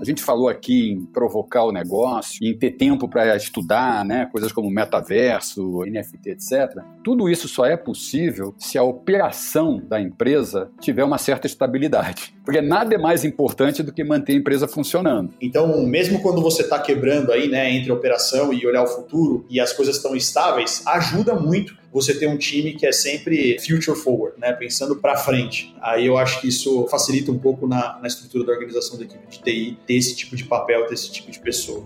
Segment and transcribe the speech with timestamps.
[0.00, 4.26] A gente falou aqui em provocar o negócio, em ter tempo para estudar, né?
[4.32, 6.82] Coisas como metaverso, NFT, etc.
[7.04, 12.34] Tudo isso só é possível se a operação da empresa tiver uma certa estabilidade.
[12.42, 15.34] Porque nada é mais importante do que manter a empresa funcionando.
[15.38, 19.60] Então, mesmo quando você está quebrando aí, né, entre operação e olhar o futuro e
[19.60, 24.38] as coisas estão estáveis, ajuda muito você ter um time que é sempre future forward,
[24.38, 25.74] né, pensando para frente.
[25.80, 29.26] Aí eu acho que isso facilita um pouco na, na estrutura da organização da equipe
[29.28, 31.84] de TI ter esse tipo de papel, ter esse tipo de pessoa.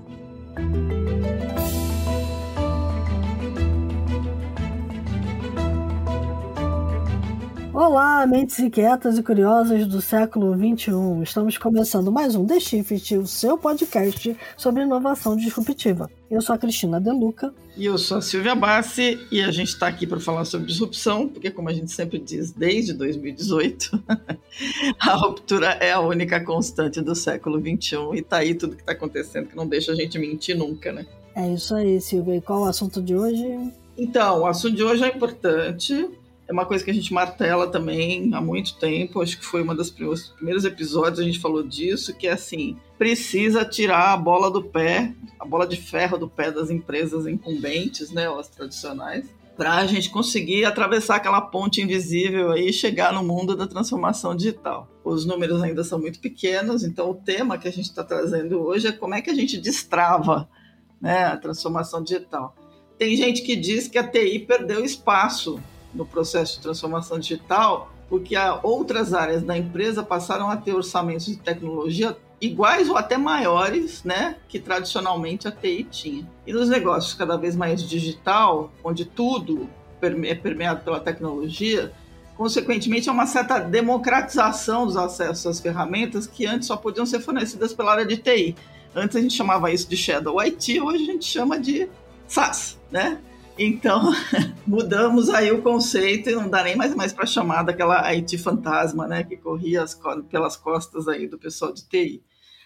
[7.75, 10.93] Olá, mentes inquietas e curiosas do século XXI.
[11.25, 16.09] Estamos começando mais um The Shift, o seu podcast sobre inovação disruptiva.
[16.31, 17.53] Eu sou a Cristina Deluca.
[17.77, 21.27] E eu sou a Silvia Bassi, e a gente está aqui para falar sobre disrupção,
[21.27, 24.05] porque, como a gente sempre diz desde 2018,
[25.01, 28.93] a ruptura é a única constante do século XXI, e tá aí tudo que está
[28.93, 31.05] acontecendo, que não deixa a gente mentir nunca, né?
[31.35, 32.37] É isso aí, Silvia.
[32.37, 33.73] E qual o assunto de hoje?
[33.99, 36.09] Então, o assunto de hoje é importante,
[36.47, 39.23] é uma coisa que a gente martela também há muito tempo.
[39.23, 42.77] Acho que foi uma das primeiros, primeiros episódios a gente falou disso, que é assim,
[42.99, 48.11] precisa tirar a bola do pé, a bola de ferro do pé das empresas incumbentes,
[48.11, 53.13] né, ou as tradicionais, para a gente conseguir atravessar aquela ponte invisível aí e chegar
[53.13, 54.89] no mundo da transformação digital.
[55.05, 58.89] Os números ainda são muito pequenos, então o tema que a gente está trazendo hoje
[58.89, 60.49] é como é que a gente destrava
[61.01, 62.55] né, a transformação digital.
[62.99, 65.61] Tem gente que diz que a TI perdeu espaço
[65.95, 71.37] no processo de transformação digital, porque outras áreas da empresa passaram a ter orçamentos de
[71.37, 76.29] tecnologia iguais ou até maiores, né, que tradicionalmente a TI tinha.
[76.47, 79.69] E nos negócios cada vez mais digital, onde tudo
[80.03, 81.91] é permeado pela tecnologia,
[82.37, 87.73] consequentemente, é uma certa democratização dos acessos às ferramentas que antes só podiam ser fornecidas
[87.73, 88.55] pela área de TI.
[88.95, 91.89] Antes a gente chamava isso de Shadow IT, hoje a gente chama de
[92.29, 93.19] SaaS, né?
[93.59, 94.13] Então,
[94.67, 99.07] mudamos aí o conceito e não dá nem mais, mais para chamar daquela IT fantasma,
[99.07, 99.99] né, que corria as,
[100.29, 102.23] pelas costas aí do pessoal de TI.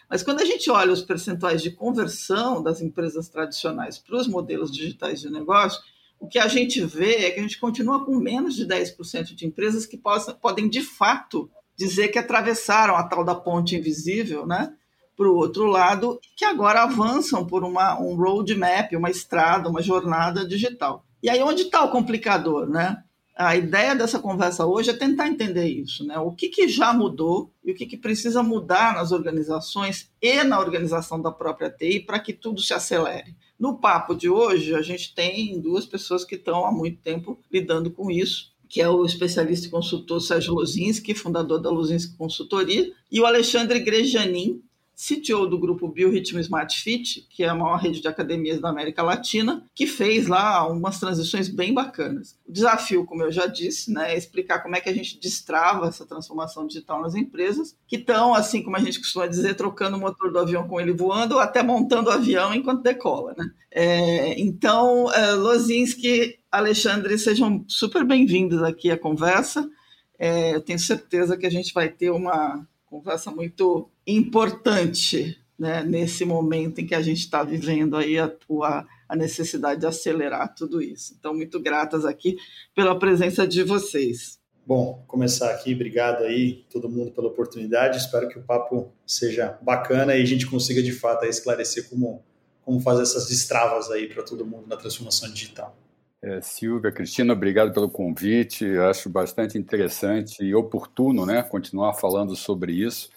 [0.09, 4.73] Mas quando a gente olha os percentuais de conversão das empresas tradicionais para os modelos
[4.73, 5.83] digitais de negócio,
[6.19, 9.47] o que a gente vê é que a gente continua com menos de 10% de
[9.47, 14.75] empresas que possam, podem, de fato, dizer que atravessaram a tal da ponte invisível, né?
[15.19, 20.47] Para o outro lado, que agora avançam por uma, um roadmap, uma estrada, uma jornada
[20.47, 21.05] digital.
[21.21, 23.03] E aí onde está o complicador, né?
[23.35, 26.19] A ideia dessa conversa hoje é tentar entender isso, né?
[26.19, 30.61] O que, que já mudou e o que, que precisa mudar nas organizações e na
[30.61, 33.35] organização da própria TI para que tudo se acelere.
[33.59, 37.91] No papo de hoje, a gente tem duas pessoas que estão há muito tempo lidando
[37.91, 43.21] com isso, que é o especialista e consultor Sérgio Lozinski, fundador da Lozinski Consultoria, e
[43.21, 44.63] o Alexandre Grejanin,
[44.99, 49.01] CTO do grupo Biorritmo Smart Fit, que é a maior rede de academias da América
[49.01, 52.37] Latina, que fez lá umas transições bem bacanas.
[52.45, 55.87] O desafio, como eu já disse, né, é explicar como é que a gente destrava
[55.87, 60.01] essa transformação digital nas empresas, que estão, assim como a gente costuma dizer, trocando o
[60.01, 63.37] motor do avião com ele voando ou até montando o avião enquanto decola.
[63.39, 63.49] Né?
[63.71, 69.71] É, então, é, Lozinski, Alexandre, sejam super bem-vindos aqui à conversa.
[70.19, 76.25] É, eu tenho certeza que a gente vai ter uma conversa muito importante né, nesse
[76.25, 78.33] momento em que a gente está vivendo aí a,
[78.63, 81.17] a, a, necessidade de acelerar tudo isso.
[81.19, 82.37] Então, muito gratas aqui
[82.75, 84.39] pela presença de vocês.
[84.65, 87.97] Bom, começar aqui, obrigado aí todo mundo pela oportunidade.
[87.97, 92.23] Espero que o papo seja bacana e a gente consiga de fato esclarecer como,
[92.63, 95.75] como fazer essas destravas aí para todo mundo na transformação digital.
[96.21, 98.67] É, Silvia, Cristina, obrigado pelo convite.
[98.91, 103.09] acho bastante interessante e oportuno né, continuar falando sobre isso,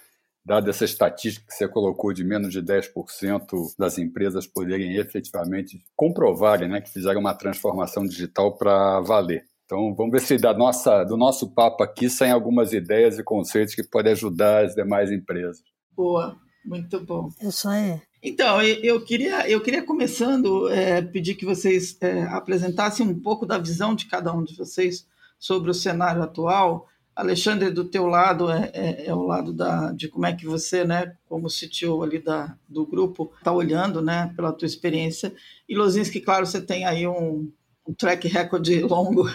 [0.43, 6.67] dada essa estatística que você colocou de menos de 10% das empresas poderem efetivamente comprovarem
[6.67, 9.45] né, que fizeram uma transformação digital para valer.
[9.65, 13.73] Então, vamos ver se da nossa, do nosso papo aqui saem algumas ideias e conceitos
[13.73, 15.63] que podem ajudar as demais empresas.
[15.95, 16.35] Boa,
[16.65, 17.29] muito bom.
[17.41, 18.01] Isso aí.
[18.21, 23.57] Então, eu queria, eu queria começando, é, pedir que vocês é, apresentassem um pouco da
[23.57, 25.07] visão de cada um de vocês
[25.39, 26.87] sobre o cenário atual.
[27.15, 30.83] Alexandre, do teu lado, é, é, é o lado da, de como é que você,
[30.83, 35.33] né, como CTO ali da, do grupo, está olhando né, pela tua experiência.
[35.67, 37.51] E Lozinski, claro, você tem aí um,
[37.87, 39.29] um track record longo.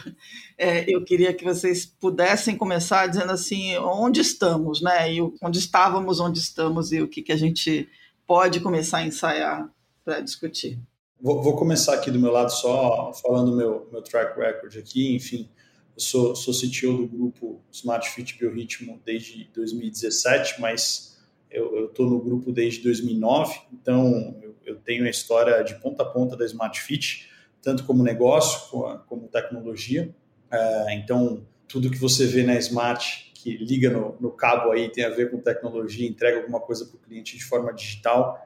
[0.56, 5.12] É, eu queria que vocês pudessem começar dizendo assim, onde estamos, né?
[5.12, 7.88] E onde estávamos, onde estamos e o que, que a gente
[8.26, 9.70] pode começar a ensaiar
[10.04, 10.78] para discutir.
[11.20, 15.14] Vou, vou, começar aqui do meu lado só falando meu meu track record aqui.
[15.14, 15.48] Enfim,
[15.96, 21.18] eu sou, sou CTO do grupo Smart Fit Biorritmo desde 2017, mas
[21.50, 26.06] eu estou no grupo desde 2009, então eu, eu, tenho a história de ponta a
[26.06, 27.30] ponta da Smart Fit,
[27.62, 30.14] tanto como negócio como, como tecnologia.
[30.50, 35.04] É, então, tudo que você vê na Smart que liga no, no, cabo aí tem
[35.04, 38.44] a ver com tecnologia, entrega alguma coisa para o cliente de forma digital.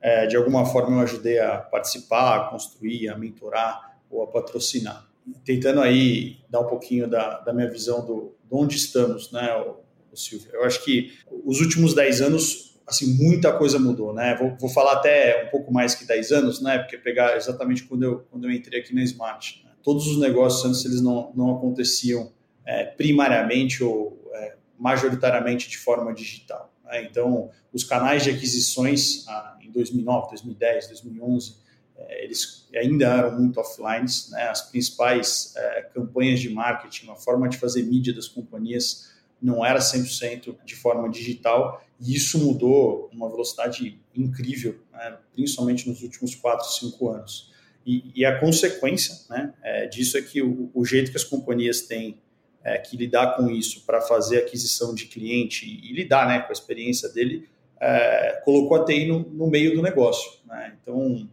[0.00, 5.04] É, de alguma forma eu ajudei a participar, a construir, a mentorar ou a patrocinar.
[5.44, 9.80] Tentando aí dar um pouquinho da, da minha visão do, de onde estamos, né, o,
[10.12, 10.50] o Silvio.
[10.52, 11.12] Eu acho que
[11.44, 14.36] os últimos 10 anos, assim, muita coisa mudou, né?
[14.36, 16.78] Vou, vou, falar até um pouco mais que 10 anos, né?
[16.78, 19.62] Porque pegar exatamente quando eu, quando eu entrei aqui na Smart.
[19.64, 19.72] Né?
[19.82, 22.32] Todos os negócios antes eles não, não aconteciam
[22.64, 26.72] é, primariamente ou é, majoritariamente de forma digital.
[26.84, 27.04] Né?
[27.04, 31.65] Então, os canais de aquisições ah, em 2009, 2010, 2011, é,
[32.10, 34.06] eles ainda eram muito offline.
[34.30, 34.42] Né?
[34.48, 39.78] As principais é, campanhas de marketing, a forma de fazer mídia das companhias não era
[39.78, 45.16] 100% de forma digital, e isso mudou uma velocidade incrível, né?
[45.32, 47.52] principalmente nos últimos 4, 5 anos.
[47.86, 51.82] E, e a consequência né, é, disso é que o, o jeito que as companhias
[51.82, 52.18] têm
[52.64, 56.52] é, que lidar com isso para fazer aquisição de cliente e, lidar né, com a
[56.52, 57.48] experiência dele,
[57.80, 60.40] é, colocou a TI no, no, meio do negócio.
[60.44, 60.76] Né?
[60.82, 61.28] Então,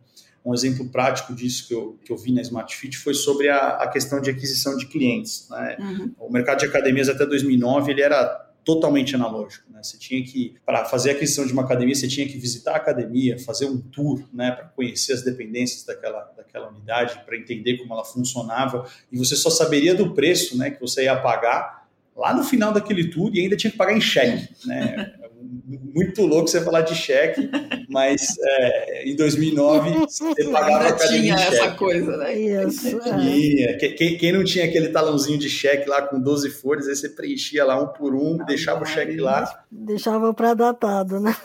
[0.46, 3.78] um exemplo prático disso que eu, que eu vi na Smart Fit foi sobre a,
[3.78, 5.48] a questão de aquisição de clientes.
[5.50, 5.78] Né?
[5.80, 6.12] Uhum.
[6.20, 9.72] O mercado de academias até 2009 ele era totalmente analógico.
[9.72, 9.82] Né?
[9.82, 12.78] Você tinha que, para fazer a aquisição de uma academia, você tinha que visitar a
[12.78, 17.94] academia, fazer um tour né, para conhecer as dependências daquela, daquela unidade, para entender como
[17.94, 22.44] ela funcionava, e você só saberia do preço né, que você ia pagar lá no
[22.44, 24.50] final daquele tour e ainda tinha que pagar em cheque.
[24.66, 25.14] Né?
[25.82, 27.50] muito louco você falar de cheque,
[27.90, 32.36] mas é, em 2009 você pagava a academia tinha essa coisa, né?
[32.38, 32.88] Isso.
[32.88, 33.18] É.
[33.20, 33.78] Tinha.
[33.78, 37.64] Quem, quem, não tinha aquele talãozinho de cheque lá com 12 folhas, aí você preenchia
[37.66, 39.64] lá um por um, ah, deixava o cheque lá.
[39.72, 41.36] Deixava para datado, né?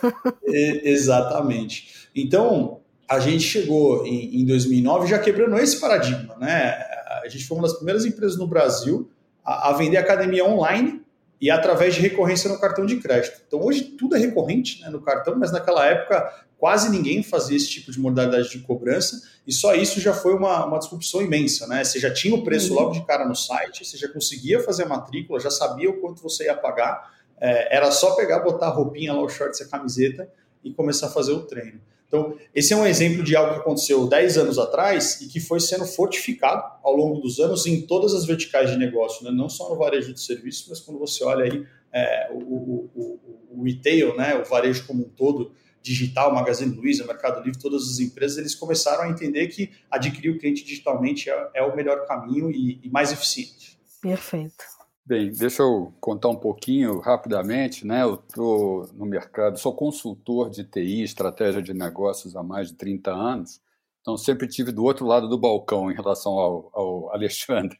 [0.47, 2.09] Exatamente.
[2.15, 6.75] Então, a gente chegou em, em 2009 já quebrando esse paradigma, né?
[7.23, 9.11] A gente foi uma das primeiras empresas no Brasil
[9.45, 11.03] a, a vender academia online
[11.41, 13.41] e através de recorrência no cartão de crédito.
[13.47, 17.69] Então hoje tudo é recorrente né, no cartão, mas naquela época quase ninguém fazia esse
[17.69, 21.67] tipo de modalidade de cobrança e só isso já foi uma, uma disrupção imensa.
[21.69, 21.85] Né?
[21.85, 22.81] Você já tinha o preço uhum.
[22.81, 26.21] logo de cara no site, você já conseguia fazer a matrícula, já sabia o quanto
[26.23, 29.69] você ia pagar, é, era só pegar, botar a roupinha lá, o shorts e a
[29.69, 30.29] camiseta
[30.65, 31.81] e começar a fazer o treino.
[32.09, 35.61] Então, esse é um exemplo de algo que aconteceu 10 anos atrás e que foi
[35.61, 39.31] sendo fortificado ao longo dos anos em todas as verticais de negócio, né?
[39.31, 43.59] não só no varejo de serviços, mas quando você olha aí é, o, o, o,
[43.59, 44.35] o, retail, né?
[44.37, 45.53] o varejo como um todo,
[45.83, 50.39] digital, Magazine Luiza, Mercado Livre, todas as empresas, eles começaram a entender que adquirir o
[50.39, 53.79] cliente digitalmente é, é o melhor caminho e, e mais eficiente.
[54.01, 54.78] Perfeito.
[55.09, 58.03] Bem, deixa eu contar um pouquinho rapidamente, né?
[58.03, 63.11] Eu estou no mercado, sou consultor de TI, estratégia de negócios há mais de 30
[63.11, 63.59] anos,
[64.03, 67.79] então sempre tive do outro lado do balcão em relação ao, ao Alexandre,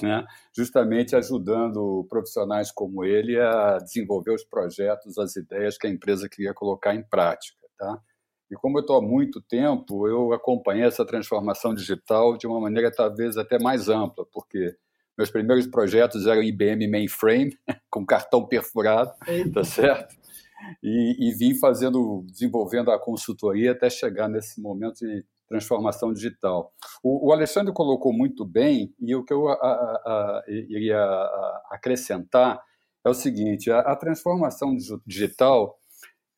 [0.00, 0.24] né?
[0.56, 6.54] Justamente ajudando profissionais como ele a desenvolver os projetos, as ideias que a empresa queria
[6.54, 8.00] colocar em prática, tá?
[8.50, 12.90] E como eu estou há muito tempo, eu acompanhei essa transformação digital de uma maneira
[12.90, 14.74] talvez até mais ampla, porque
[15.16, 17.56] meus primeiros projetos eram IBM mainframe,
[17.90, 19.12] com cartão perfurado,
[19.52, 20.14] tá certo?
[20.82, 26.72] E, e, vim fazendo, desenvolvendo a consultoria até chegar nesse momento de transformação digital.
[27.02, 31.02] O, o Alexandre colocou muito bem, e o que eu a, a, a, iria
[31.70, 32.62] acrescentar
[33.04, 34.76] é o seguinte: a, transformação
[35.06, 35.76] digital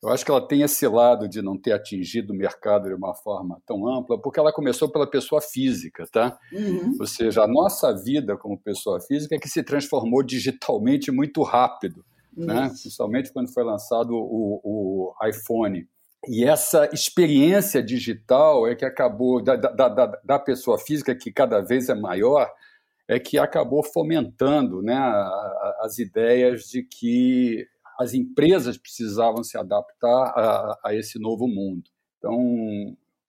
[0.03, 3.15] eu acho que ela tem esse lado de não ter atingido o mercado de uma
[3.15, 6.37] forma tão ampla, porque ela começou pela pessoa física, tá?
[6.51, 6.97] Uhum.
[6.99, 12.03] Ou seja, a nossa vida como pessoa física é que se transformou digitalmente muito rápido,
[12.35, 12.67] né?
[12.67, 15.87] principalmente quando foi lançado o, o iPhone.
[16.27, 21.61] E essa experiência digital é que acabou, da, da, da, da pessoa física, que cada
[21.61, 22.51] vez é maior,
[23.07, 24.97] é que acabou fomentando né,
[25.79, 27.67] as ideias de que
[27.99, 31.83] as empresas precisavam se adaptar a, a esse novo mundo.
[32.17, 32.37] Então,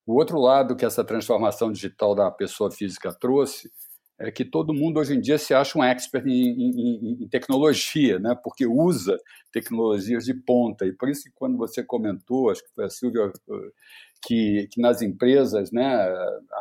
[0.06, 3.70] o outro lado que essa transformação digital da pessoa física trouxe
[4.18, 8.18] é que todo mundo hoje em dia se acha um expert em, em, em, tecnologia,
[8.18, 8.38] né?
[8.42, 9.18] porque usa
[9.52, 10.86] tecnologias de ponta.
[10.86, 13.32] E por isso que quando você comentou, acho que foi a Silvia,
[14.24, 15.84] que, que nas empresas né,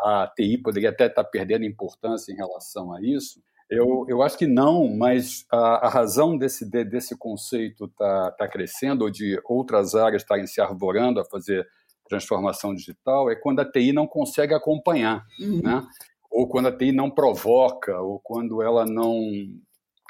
[0.03, 3.39] a TI poderia até estar perdendo importância em relação a isso,
[3.77, 8.32] eu, eu acho que não, mas a, a razão desse, de, desse conceito estar tá,
[8.32, 11.68] tá crescendo, ou de outras áreas estarem se arvorando a fazer
[12.08, 15.62] transformação digital, é quando a TI não consegue acompanhar, uhum.
[15.63, 15.84] né?
[16.30, 19.20] ou quando a TI não provoca, ou quando ela não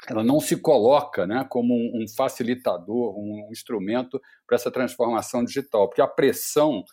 [0.08, 6.02] ela não se coloca né, como um facilitador, um instrumento para essa transformação digital, porque
[6.02, 6.84] a pressão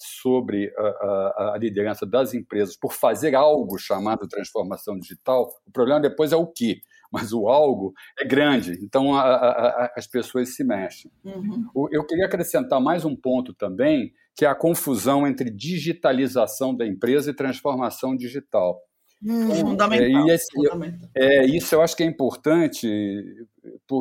[0.00, 6.00] sobre a, a, a, liderança das empresas por fazer algo chamado transformação digital, o problema
[6.00, 6.80] depois é o que,
[7.12, 11.10] mas o algo é grande, então a, as pessoas se mexem.
[11.24, 11.88] Uhum.
[11.90, 17.30] Eu queria acrescentar mais um ponto também, que é a confusão entre digitalização da empresa
[17.30, 18.80] e transformação digital.
[19.22, 21.10] Hum, fundamental, é, esse, fundamental.
[21.14, 22.88] É, isso eu acho que é importante,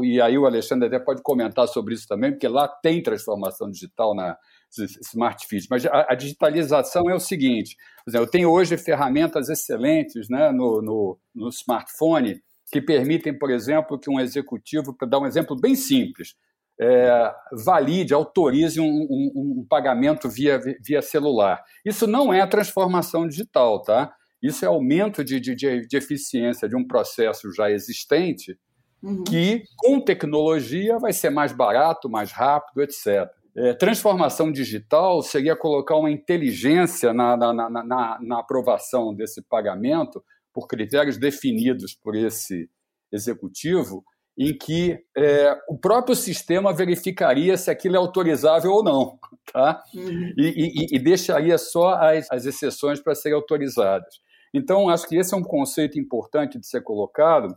[0.04, 4.16] e aí o Alexandre até pode comentar sobre isso também, porque lá tem transformação digital
[4.16, 4.38] na
[4.72, 5.68] Smart Fit.
[5.70, 7.76] Mas a, a digitalização é o seguinte:
[8.08, 14.00] exemplo, eu tenho hoje ferramentas excelentes né, no, no, no smartphone que permitem, por exemplo,
[14.00, 16.36] que um executivo, para dar um exemplo bem simples,
[16.80, 17.34] é,
[17.66, 21.62] valide, autorize um, um, um, pagamento via, via celular.
[21.84, 24.14] Isso não é transformação digital, tá?
[24.42, 28.58] Isso é aumento de, de, de eficiência de um processo já existente
[29.04, 29.24] uhum.
[29.26, 33.30] que, com tecnologia, vai ser mais barato, mais rápido, etc.
[33.56, 40.68] É, transformação digital seria colocar uma inteligência na, na, na, na, aprovação desse pagamento por
[40.68, 42.70] critérios definidos por esse
[43.12, 44.04] executivo,
[44.38, 49.20] em que é, o próprio sistema verificaria se aquilo é autorizável ou não,
[49.52, 49.84] tá?
[49.94, 50.34] Uhum.
[50.38, 54.22] E, e, e, deixaria só as, as exceções para serem autorizadas.
[54.54, 57.56] Então, acho que esse é um conceito importante de ser colocado,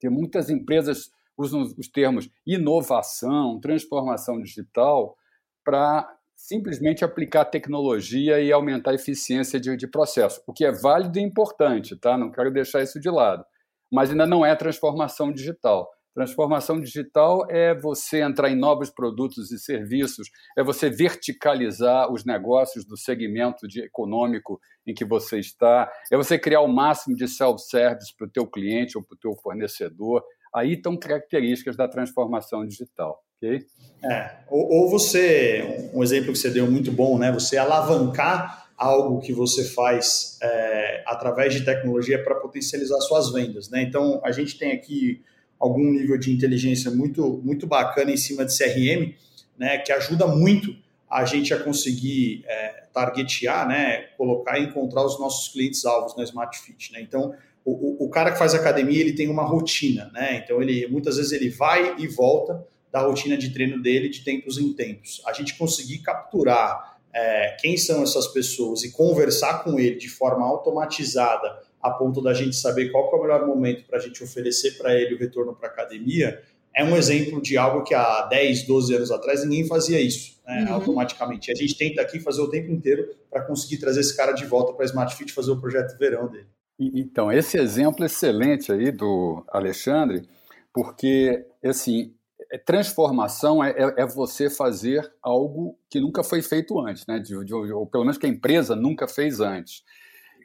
[0.00, 5.16] que muitas empresas usam os termos inovação, transformação digital,
[5.64, 11.18] para simplesmente aplicar tecnologia e aumentar a eficiência de, de, processo, o que é válido
[11.18, 12.16] e importante, tá?
[12.16, 13.44] Não quero deixar isso de lado,
[13.90, 15.90] mas ainda não é transformação digital.
[16.16, 22.86] Transformação digital é você entrar em novos produtos e serviços, é você verticalizar os negócios
[22.86, 28.16] do segmento de econômico em que você está, é você criar o máximo de self-service
[28.16, 30.24] para o teu cliente ou para o teu fornecedor.
[30.54, 33.22] Aí estão características da transformação digital.
[33.36, 33.66] Okay?
[34.02, 37.30] É, ou, ou você, um exemplo que você deu muito bom, né?
[37.32, 43.82] Você alavancar algo que você faz é, através de tecnologia para potencializar suas vendas, né?
[43.82, 45.22] Então a gente tem aqui
[45.58, 49.14] algum nível de inteligência muito, muito bacana em cima de CRM,
[49.58, 50.76] né, que ajuda muito
[51.08, 56.24] a gente a conseguir é, targetear, né, colocar e encontrar os nossos clientes alvos na
[56.24, 56.92] Smart Fit.
[56.92, 57.00] Né?
[57.00, 57.34] Então,
[57.72, 60.40] o, o, cara que faz academia, ele tem uma rotina, né?
[60.42, 64.56] Então, ele muitas vezes ele vai e volta da rotina de treino dele de tempos
[64.56, 65.20] em tempos.
[65.26, 70.46] A gente conseguir capturar é, quem são essas pessoas e conversar com ele de forma
[70.46, 74.78] automatizada a ponto da gente saber qual é o melhor momento para a gente oferecer
[74.78, 76.40] para ele o retorno para a academia,
[76.74, 80.66] é um exemplo de algo que há 10, 12 anos atrás ninguém fazia isso né,
[80.68, 80.74] uhum.
[80.74, 81.50] automaticamente.
[81.50, 84.44] E a gente tenta aqui fazer o tempo inteiro para conseguir trazer esse cara de
[84.44, 86.46] volta para a Smart Fit fazer o projeto verão dele.
[86.78, 90.28] Então, esse exemplo excelente aí do Alexandre,
[90.72, 92.14] porque, assim,
[92.52, 97.18] é, transformação é, é, é você fazer algo que nunca foi feito antes, né?
[97.18, 99.82] De, de, ou pelo menos que a empresa nunca fez antes.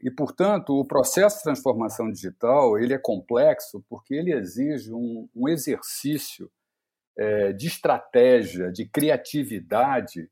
[0.02, 5.48] E, portanto, o processo de transformação digital ele é complexo porque ele exige um, um
[5.50, 6.50] exercício
[7.18, 10.30] é, de estratégia, de criatividade,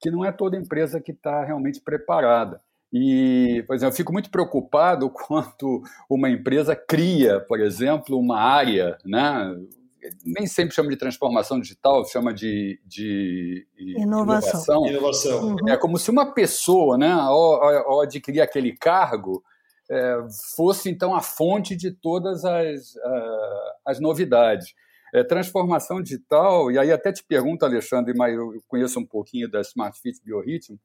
[0.00, 2.60] que não é toda empresa que está realmente preparada.
[2.92, 8.98] E, por exemplo, eu fico muito preocupado quando uma empresa cria, por exemplo, uma área,
[9.04, 9.56] né?
[10.24, 14.86] nem sempre chama de transformação digital, chama de, de inovação.
[14.86, 15.44] inovação.
[15.44, 15.68] Uhum.
[15.68, 19.44] É como se uma pessoa, né, ao, ao adquirir aquele cargo,
[19.90, 20.16] é,
[20.56, 24.74] fosse então a fonte de todas as, uh, as novidades.
[25.14, 29.60] É, transformação digital, e aí até te pergunto, Alexandre, mas eu conheço um pouquinho da
[29.60, 30.78] Smart Fit Biorritmo,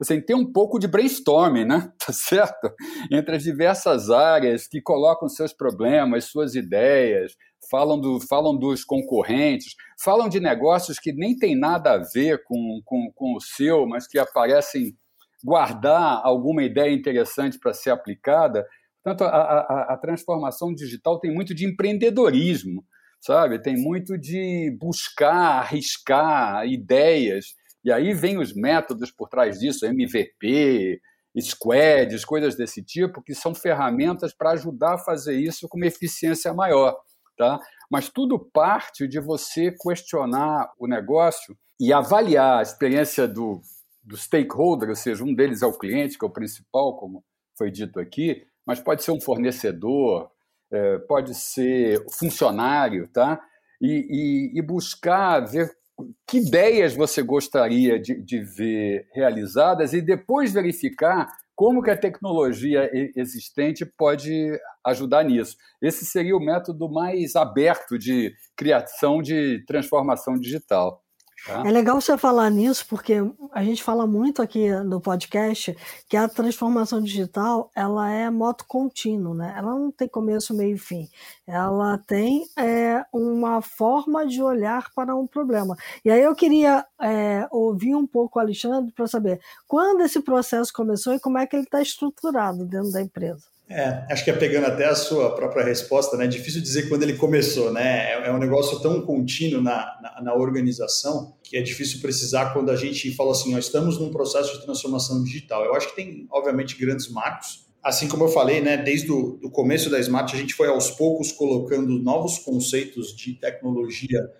[0.00, 1.92] assim, tem um pouco de brainstorming, né?
[2.04, 2.72] Tá certo?
[3.10, 7.36] Entre as diversas áreas que colocam seus problemas, suas ideias,
[7.70, 12.80] falam, do, falam dos concorrentes, falam de negócios que nem tem nada a ver com,
[12.84, 14.96] com, com o seu, mas que aparecem
[15.44, 18.66] guardar alguma ideia interessante para ser aplicada.
[19.02, 22.84] Portanto, a, a, a transformação digital tem muito de empreendedorismo,
[23.20, 23.60] sabe?
[23.60, 27.54] Tem muito de buscar, arriscar ideias
[27.88, 31.00] e aí vem os métodos por trás disso, MVP,
[31.40, 36.52] squads, coisas desse tipo, que são ferramentas para ajudar a fazer isso com uma eficiência
[36.52, 36.94] maior.
[37.34, 37.58] Tá?
[37.90, 43.62] Mas tudo parte de você questionar o negócio e avaliar a experiência do,
[44.02, 47.24] do stakeholder, ou seja, um deles é o cliente, que é o principal, como
[47.56, 50.30] foi dito aqui, mas pode ser um fornecedor,
[50.70, 53.40] é, pode ser funcionário, tá?
[53.80, 55.77] E, e, e buscar ver
[56.26, 61.26] que ideias você gostaria de, de ver realizadas e depois verificar
[61.56, 65.56] como que a tecnologia existente pode ajudar nisso.
[65.82, 71.02] Esse seria o método mais aberto de criação de transformação digital.
[71.46, 71.62] Tá?
[71.64, 73.14] É legal você falar nisso, porque
[73.52, 75.76] a gente fala muito aqui no podcast
[76.08, 79.54] que a transformação digital ela é moto contínuo, né?
[79.56, 81.08] Ela não tem começo, meio e fim.
[81.46, 85.76] Ela tem é, uma forma de olhar para um problema.
[86.04, 90.72] E aí eu queria é, ouvir um pouco o Alexandre para saber quando esse processo
[90.72, 93.57] começou e como é que ele está estruturado dentro da empresa.
[93.70, 96.26] É, acho que é pegando até a sua própria resposta, né?
[96.26, 98.12] Difícil dizer quando ele começou, né?
[98.12, 102.70] É, é um negócio tão contínuo na, na, na, organização que é difícil precisar quando
[102.70, 105.64] a gente fala assim, nós estamos num processo de transformação digital.
[105.66, 107.66] Eu acho que tem, obviamente, grandes marcos.
[107.82, 108.78] Assim como eu falei, né?
[108.78, 114.30] Desde o começo da Smart, a gente foi aos poucos colocando novos conceitos de tecnologia,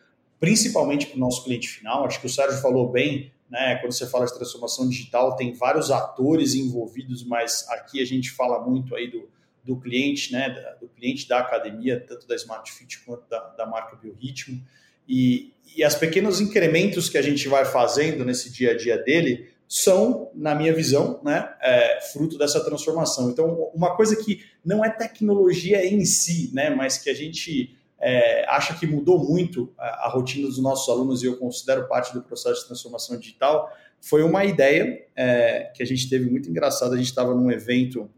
[0.40, 2.06] principalmente para o nosso cliente final.
[2.06, 3.76] Acho que o Sérgio falou bem né?
[3.76, 8.64] Quando você fala de transformação digital, tem vários atores envolvidos, mas aqui a gente fala
[8.64, 9.28] muito aí do,
[9.64, 10.48] do cliente, né?
[10.80, 14.62] Do cliente da academia, tanto da Smart Fit quanto da, da marca Biorritmo.
[15.08, 19.50] E, e as pequenos incrementos que a gente vai fazendo nesse dia a dia dele
[19.66, 23.30] são, na minha visão, né, é, fruto dessa transformação.
[23.30, 28.44] Então, uma coisa que não é tecnologia em si, né, mas que a gente é,
[28.48, 32.22] acha que mudou muito a, a, rotina dos nossos alunos e eu considero parte do
[32.22, 36.94] processo de transformação digital, foi uma ideia é, que a gente teve muito engraçada.
[36.94, 38.08] A gente estava num evento,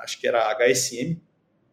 [0.00, 1.16] acho que era HSM,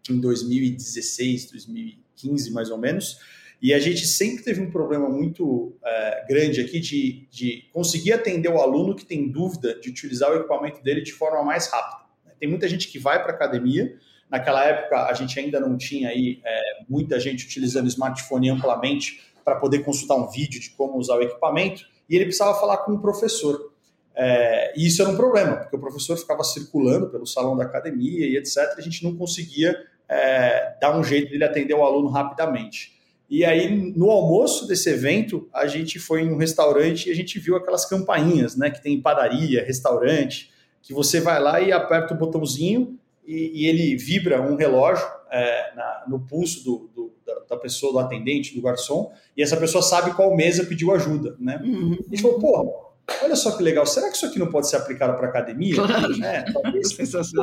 [0.10, 3.20] em 2016, 2015 mais ou menos,
[3.62, 8.50] e a gente sempre teve um problema muito é, grande aqui de, de conseguir atender
[8.50, 12.06] o aluno que tem dúvida de utilizar o equipamento dele de forma mais rápida.
[12.40, 13.98] Tem muita gente que vai para a academia,
[14.30, 19.56] Naquela época, a gente ainda não tinha aí é, muita gente utilizando smartphone amplamente para
[19.56, 23.00] poder consultar um vídeo de como usar o equipamento, e ele precisava falar com o
[23.00, 23.72] professor.
[24.16, 28.26] É, e isso era um problema, porque o professor ficava circulando pelo salão da academia
[28.26, 28.58] e etc.
[28.78, 29.76] A gente não conseguia
[30.10, 32.96] é, dar um jeito de ele atender o aluno rapidamente.
[33.30, 37.40] E aí, no almoço desse evento, a gente foi em um restaurante e a gente
[37.40, 40.52] viu aquelas campainhas, né, que tem padaria, restaurante,
[40.82, 45.76] que você vai lá e aperta o botãozinho e, e ele vibra um relógio é,
[45.76, 47.14] na, no pulso do, do,
[47.50, 51.60] da, pessoa, do atendente, do garçom, e essa pessoa sabe qual mesa pediu ajuda, né?
[51.64, 51.94] Uhum.
[51.94, 54.70] E a gente falou, pô, olha só que legal, será que isso aqui não pode
[54.70, 55.76] ser aplicado para academia?
[55.76, 56.24] Claro.
[56.24, 56.62] É, pô,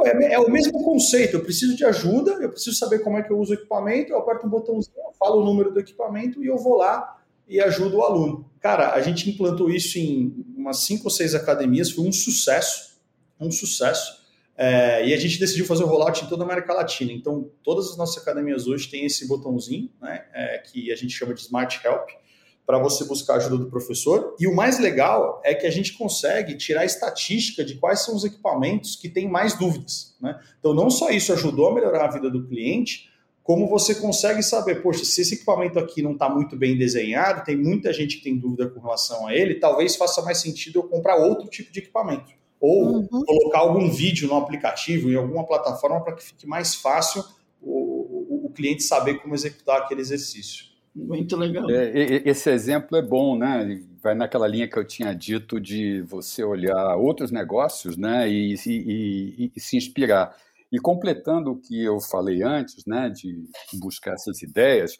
[0.06, 3.32] é, é, o mesmo conceito, eu preciso de ajuda, eu preciso saber como é que
[3.32, 6.46] eu uso o equipamento, eu aperto um botãozinho, eu falo o número do equipamento e
[6.46, 7.18] eu vou lá
[7.48, 8.50] e ajudo o aluno.
[8.60, 12.98] Cara, a gente implantou isso em umas cinco ou seis academias, foi um sucesso,
[13.40, 14.21] um sucesso.
[14.64, 17.10] É, e a gente decidiu fazer o rollout em toda a América Latina.
[17.10, 21.34] Então, todas as nossas academias hoje têm esse botãozinho, né, é, que a gente chama
[21.34, 22.10] de Smart Help,
[22.64, 24.36] para você buscar a ajuda do professor.
[24.38, 28.14] E o mais legal é que a gente consegue tirar a estatística de quais são
[28.14, 30.14] os equipamentos que têm mais dúvidas.
[30.20, 30.38] Né?
[30.60, 33.10] Então, não só isso ajudou a melhorar a vida do cliente,
[33.42, 37.56] como você consegue saber, poxa, se esse equipamento aqui não está muito bem desenhado, tem
[37.56, 41.16] muita gente que tem dúvida com relação a ele, talvez faça mais sentido eu comprar
[41.16, 43.24] outro tipo de equipamento ou uhum.
[43.24, 47.24] colocar algum vídeo no aplicativo, em alguma plataforma, para que fique mais fácil
[47.60, 50.66] o, o, o, cliente saber como executar aquele exercício.
[50.94, 51.68] Muito legal.
[51.68, 53.82] É, esse exemplo é bom, né?
[54.00, 58.30] Vai naquela linha que eu tinha dito de você olhar outros negócios né?
[58.30, 58.70] e, e,
[59.46, 60.32] e, e se inspirar.
[60.70, 63.44] E completando o que eu falei antes, né, de
[63.74, 64.96] buscar essas ideias,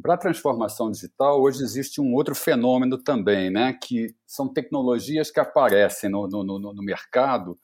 [0.00, 5.40] para a transformação digital, hoje existe um outro fenômeno também, né, que são tecnologias que
[5.40, 7.58] aparecem no, no, no, no mercado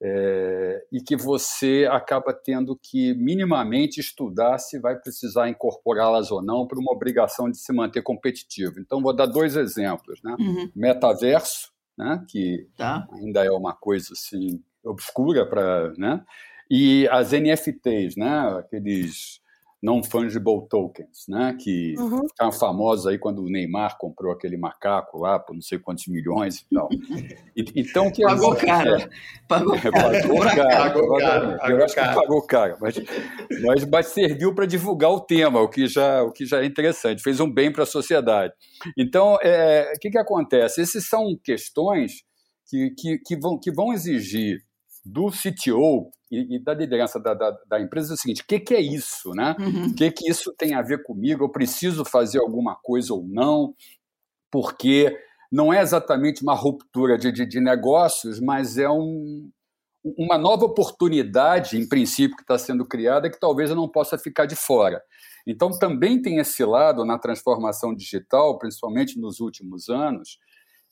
[0.00, 6.66] é, e que você acaba tendo que minimamente estudar se vai precisar incorporá-las ou não
[6.66, 8.78] para uma obrigação de se manter competitivo.
[8.78, 10.20] Então, vou dar dois exemplos.
[10.22, 10.36] Né?
[10.38, 10.70] Uhum.
[10.76, 13.08] Metaverso, né, que tá.
[13.12, 16.24] ainda é uma coisa assim obscura para, né?
[16.70, 19.40] E as NFTs, né, aqueles
[19.82, 21.56] non-fungible tokens, né?
[21.60, 22.26] Que uhum.
[22.28, 26.60] ficaram famosos aí quando o Neymar comprou aquele macaco lá por não sei quantos milhões
[26.60, 26.88] e tal.
[27.56, 29.08] E, então que pagou é, caro,
[29.48, 32.94] pagou caro, pagou caro, pagou caro, eu acho que pagou caro, mas,
[33.62, 37.22] mas, mas serviu para divulgar o tema, o que já o que já é interessante,
[37.22, 38.52] fez um bem para a sociedade.
[38.96, 40.80] Então, é, o que que acontece?
[40.80, 42.24] Essas são questões
[42.68, 44.65] que, que, que, vão, que vão exigir
[45.06, 48.58] do CTO e, e da liderança da, da, da, empresa é o seguinte: o que,
[48.58, 49.30] que, é isso?
[49.32, 49.54] Né?
[49.58, 49.86] Uhum.
[49.86, 51.44] O que, que isso tem a ver comigo?
[51.44, 53.74] Eu preciso fazer alguma coisa ou não?
[54.50, 55.16] Porque
[55.50, 59.48] não é exatamente uma ruptura de, de, de negócios, mas é um,
[60.18, 64.46] uma nova oportunidade, em princípio, que está sendo criada, que talvez eu não possa ficar
[64.46, 65.00] de fora.
[65.46, 70.38] Então, também tem esse lado na transformação digital, principalmente nos últimos anos,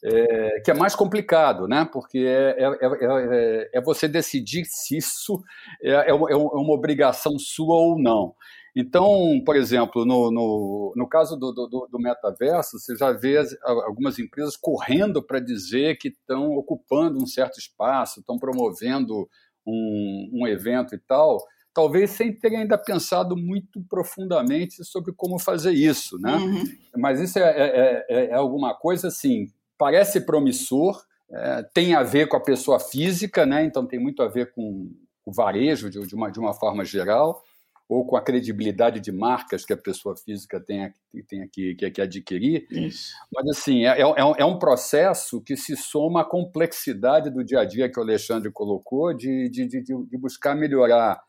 [0.05, 1.88] é, que é mais complicado, né?
[1.90, 5.43] Porque é, é, é, é você decidir se isso
[5.83, 8.35] é, uma obrigação sua ou não.
[8.77, 13.57] Então, por exemplo, no, no, no caso do, do, do, metaverso, você já vê as,
[13.62, 19.29] algumas empresas correndo para dizer que estão ocupando um certo espaço, estão promovendo
[19.64, 21.38] um, um evento e tal,
[21.73, 26.35] talvez sem terem ainda pensado muito profundamente sobre como fazer isso, né?
[26.35, 26.64] Uhum.
[26.97, 29.47] Mas isso é, é, é, é, alguma coisa assim,
[29.78, 33.64] parece promissor, é, tem a ver com a pessoa física, né?
[33.64, 34.90] Então tem muito a ver com
[35.24, 37.42] o varejo de, de, uma, de uma forma geral,
[37.88, 40.92] ou com a credibilidade de marcas que a pessoa física tem,
[41.28, 42.66] tem que, que, que adquirir.
[42.70, 43.14] Isso.
[43.32, 47.60] Mas, assim, é, é, é, é, um processo que se soma à complexidade do dia
[47.60, 51.22] a dia que o Alexandre colocou, de, de, de, de buscar melhorar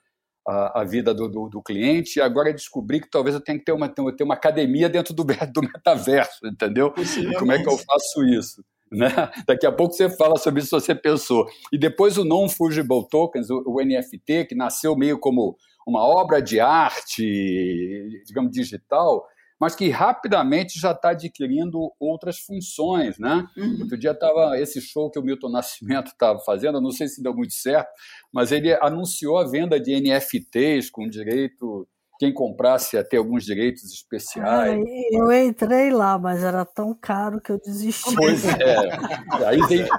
[0.48, 3.66] a, a vida do, do, do, cliente e agora descobri que talvez eu tenha que
[3.66, 6.94] ter uma, ter uma academia dentro do, do metaverso, entendeu?
[7.40, 8.64] Como é que eu faço isso?
[8.92, 9.10] Né?
[9.48, 11.48] Daqui a pouco você fala sobre isso se você pensou.
[11.72, 16.60] E depois o Non-Fungible Tokens, o, o NFT, que nasceu meio como uma obra de
[16.60, 19.26] arte, digamos, digital,
[19.60, 23.48] mas que rapidamente já está adquirindo outras funções, né?
[23.58, 23.82] Uhum.
[23.82, 27.34] Outro dia estava esse show que o Milton Nascimento estava fazendo, não sei se deu
[27.34, 27.90] muito certo,
[28.34, 33.84] mas ele anunciou a venda de NFTs com direito quem comprasse ia ter alguns direitos
[33.92, 34.82] especiais.
[35.12, 38.16] eu entrei lá, mas era tão caro que eu desisti.
[38.16, 38.78] Pois é.
[39.46, 39.90] aí, vem, é,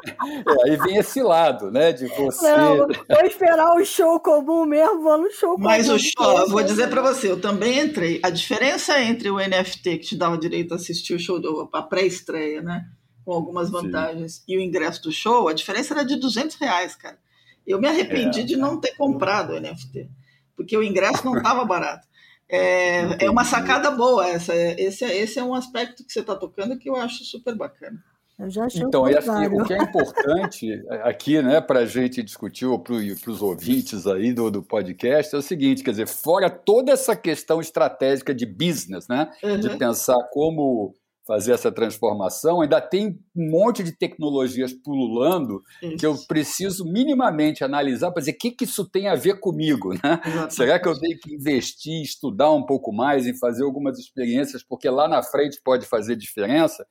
[0.64, 1.92] aí vem esse lado, né?
[1.92, 2.50] De você.
[2.56, 5.64] Não, vou esperar o show comum mesmo, vou no show comum.
[5.64, 8.18] Mas o show, eu vou dizer para você, eu também entrei.
[8.22, 11.82] A diferença entre o NFT, que te dava direito a assistir o show, do, a
[11.82, 12.84] pré-estreia, né?
[13.24, 14.42] Com algumas vantagens, Sim.
[14.48, 17.18] e o ingresso do show, a diferença era de 200 reais, cara.
[17.66, 20.08] Eu me arrependi é, de não ter comprado o NFT
[20.56, 22.06] porque o ingresso não estava barato.
[22.48, 24.54] É, é uma sacada boa essa.
[24.54, 28.02] Esse, esse é um aspecto que você está tocando que eu acho super bacana.
[28.38, 32.22] Eu já achei então, e assim, o que é importante aqui, né, para a gente
[32.22, 32.92] discutir, para
[33.30, 37.60] os ouvintes aí do, do podcast, é o seguinte: quer dizer, fora toda essa questão
[37.60, 39.58] estratégica de business, né, uhum.
[39.58, 40.94] de pensar como
[41.26, 45.96] fazer essa transformação, ainda tem um monte de tecnologias pululando isso.
[45.96, 49.92] que eu preciso minimamente analisar para dizer o que, que isso tem a ver comigo.
[49.92, 50.48] Né?
[50.48, 54.88] Será que eu tenho que investir, estudar um pouco mais e fazer algumas experiências, porque
[54.88, 56.86] lá na frente pode fazer diferença?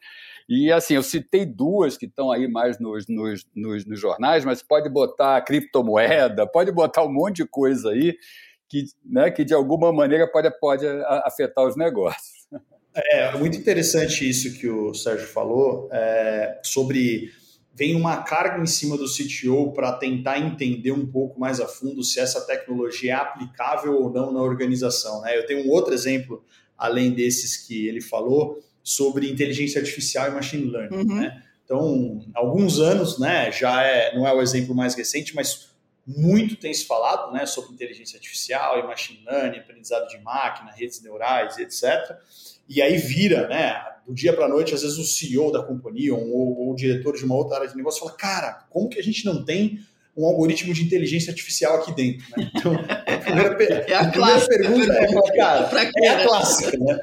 [0.50, 4.62] E assim, eu citei duas que estão aí mais nos, nos, nos, nos jornais, mas
[4.62, 8.16] pode botar criptomoeda, pode botar um monte de coisa aí
[8.68, 10.86] que, né, que de alguma maneira pode, pode
[11.24, 12.46] afetar os negócios.
[12.96, 17.32] É muito interessante isso que o Sérgio falou é, sobre
[17.74, 22.02] vem uma carga em cima do CTO para tentar entender um pouco mais a fundo
[22.04, 25.22] se essa tecnologia é aplicável ou não na organização.
[25.22, 25.38] Né?
[25.38, 26.42] Eu tenho um outro exemplo,
[26.78, 30.96] além desses que ele falou, sobre inteligência artificial e machine learning.
[30.96, 31.16] Uhum.
[31.16, 31.44] Né?
[31.66, 35.70] Então, alguns anos, né, já é, não é o exemplo mais recente, mas
[36.08, 41.02] muito tem se falado né, sobre inteligência artificial e machine learning, aprendizado de máquina, redes
[41.02, 42.16] neurais, etc.
[42.68, 43.76] E aí vira, né,
[44.06, 47.16] do dia para a noite, às vezes o CEO da companhia ou, ou, o diretor
[47.16, 49.80] de uma outra área de negócio fala: Cara, como que a gente não tem
[50.18, 52.26] um algoritmo de inteligência artificial aqui dentro?
[52.38, 52.52] Né?
[52.56, 53.56] Então, a primeira,
[53.90, 57.00] é a, a primeira pergunta é: Cara, é a clássica, né?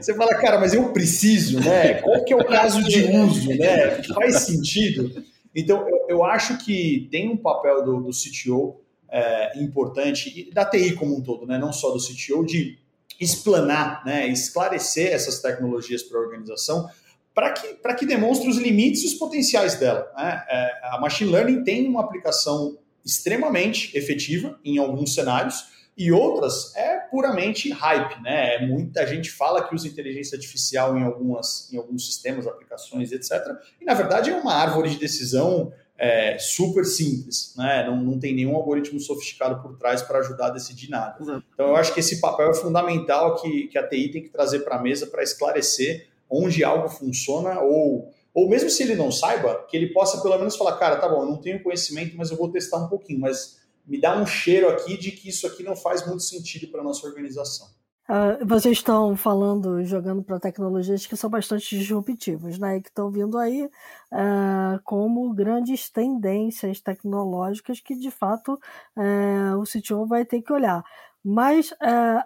[0.00, 1.94] Você fala, cara, mas eu preciso, né?
[1.94, 4.02] Qual que é o caso de uso, né?
[4.14, 5.24] Faz sentido?
[5.54, 10.64] Então, eu, eu acho que tem um papel do, do CTO é, importante, e da
[10.64, 11.58] TI como um todo, né?
[11.58, 12.78] não só do CTO, de
[13.22, 16.88] explanar, né, esclarecer essas tecnologias para a organização
[17.34, 20.10] para que, que demonstre os limites e os potenciais dela.
[20.16, 20.44] Né?
[20.48, 27.00] É, a machine learning tem uma aplicação extremamente efetiva em alguns cenários e outras é
[27.10, 28.56] puramente hype, né?
[28.56, 33.32] É muita gente fala que usa inteligência artificial em, algumas, em alguns sistemas, aplicações, etc.
[33.80, 37.86] E na verdade é uma árvore de decisão é, super simples, né?
[37.86, 41.16] Não, não tem nenhum algoritmo sofisticado por trás para ajudar a decidir nada.
[41.22, 41.40] Uhum.
[41.54, 44.64] Então, eu acho que esse papel é fundamental que, que a TI tem que trazer
[44.64, 49.64] para a mesa para esclarecer onde algo funciona ou, ou mesmo se ele não saiba,
[49.68, 52.36] que ele possa pelo menos falar, cara, tá bom, eu não tenho conhecimento, mas eu
[52.36, 55.76] vou testar um pouquinho, mas me dá um cheiro aqui de que isso aqui não
[55.76, 57.68] faz muito sentido para nossa organização.
[58.12, 62.76] Uh, vocês estão falando, jogando para tecnologias que são bastante disruptivas, né?
[62.76, 68.60] E que estão vindo aí uh, como grandes tendências tecnológicas que, de fato,
[68.98, 70.84] uh, o CTO vai ter que olhar.
[71.24, 71.72] Mas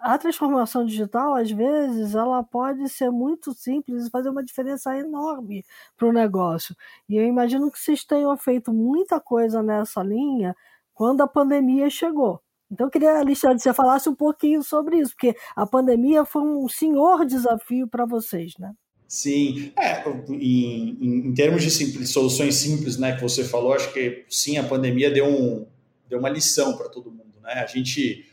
[0.01, 5.63] a transformação digital, às vezes, ela pode ser muito simples e fazer uma diferença enorme
[5.95, 6.75] para o negócio.
[7.07, 10.55] E eu imagino que vocês tenham feito muita coisa nessa linha
[10.95, 12.41] quando a pandemia chegou.
[12.71, 16.41] Então, eu queria, Alexandre, que você falasse um pouquinho sobre isso, porque a pandemia foi
[16.41, 18.73] um senhor desafio para vocês, né?
[19.07, 20.97] Sim, é, em,
[21.29, 25.09] em, termos de simples, soluções simples, né, que você falou, acho que sim, a pandemia
[25.09, 25.65] deu, um,
[26.09, 27.53] deu uma lição para todo mundo, né?
[27.53, 28.25] A gente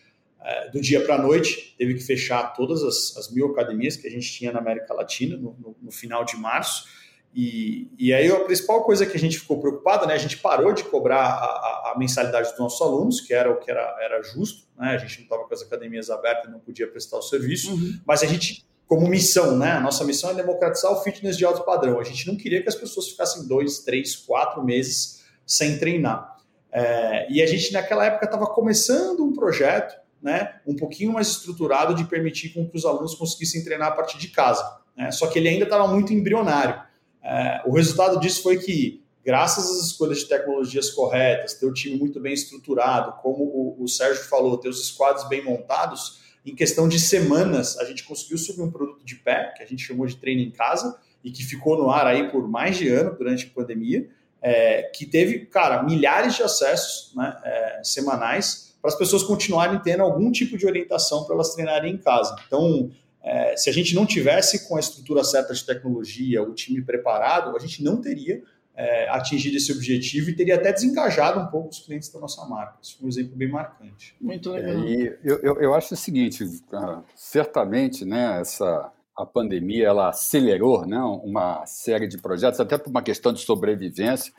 [0.45, 4.07] é, do dia para a noite teve que fechar todas as, as, mil academias que
[4.07, 6.87] a gente tinha na América Latina no, no, no final de março.
[7.35, 10.73] E, e, aí a principal coisa que a gente ficou preocupado, né, a gente parou
[10.73, 14.23] de cobrar a, a, a mensalidade dos nossos alunos, que era o que era, era
[14.23, 17.73] justo, né, a gente não estava com as academias abertas, não podia prestar o serviço,
[17.73, 17.99] uhum.
[18.07, 19.73] mas a gente como missão, né?
[19.73, 21.99] A nossa missão é democratizar o fitness de alto padrão.
[21.99, 26.37] A gente não queria que as pessoas ficassem dois, três, quatro meses sem treinar.
[26.71, 30.61] É, e a gente, naquela época, estava começando um projeto, né?
[30.67, 34.29] Um pouquinho mais estruturado de permitir com que os alunos conseguissem treinar a partir de
[34.29, 34.63] casa.
[34.97, 35.11] Né?
[35.11, 36.81] Só que ele ainda estava muito embrionário.
[37.25, 41.97] É, o resultado disso foi que, graças às escolhas de tecnologias corretas, ter o time
[41.97, 46.87] muito bem estruturado, como o, o Sérgio falou, ter os squads bem montados, em questão
[46.87, 50.17] de semanas, a gente conseguiu subir um produto de pé, que a gente chamou de
[50.17, 53.51] treino em casa, e que ficou no ar aí por mais de ano durante a
[53.55, 54.07] pandemia,
[54.43, 60.03] é, que teve, cara, milhares de acessos né, é, semanais para as pessoas continuarem tendo
[60.03, 62.37] algum tipo de orientação para elas treinarem em casa.
[62.47, 62.91] Então,
[63.25, 67.57] é, se a gente não tivesse com a estrutura certa de tecnologia, o time preparado,
[67.57, 68.43] a gente não teria
[68.77, 72.77] é, atingido esse objetivo e teria até desengajado um pouco os clientes da nossa marca.
[72.83, 74.15] Isso foi um exemplo bem marcante.
[74.21, 74.75] Muito legal.
[74.75, 80.09] É, e eu, eu, eu, acho o seguinte, ah, certamente, né, essa a pandemia ela
[80.09, 84.35] acelerou, né, uma série de projetos, até por uma questão de sobrevivência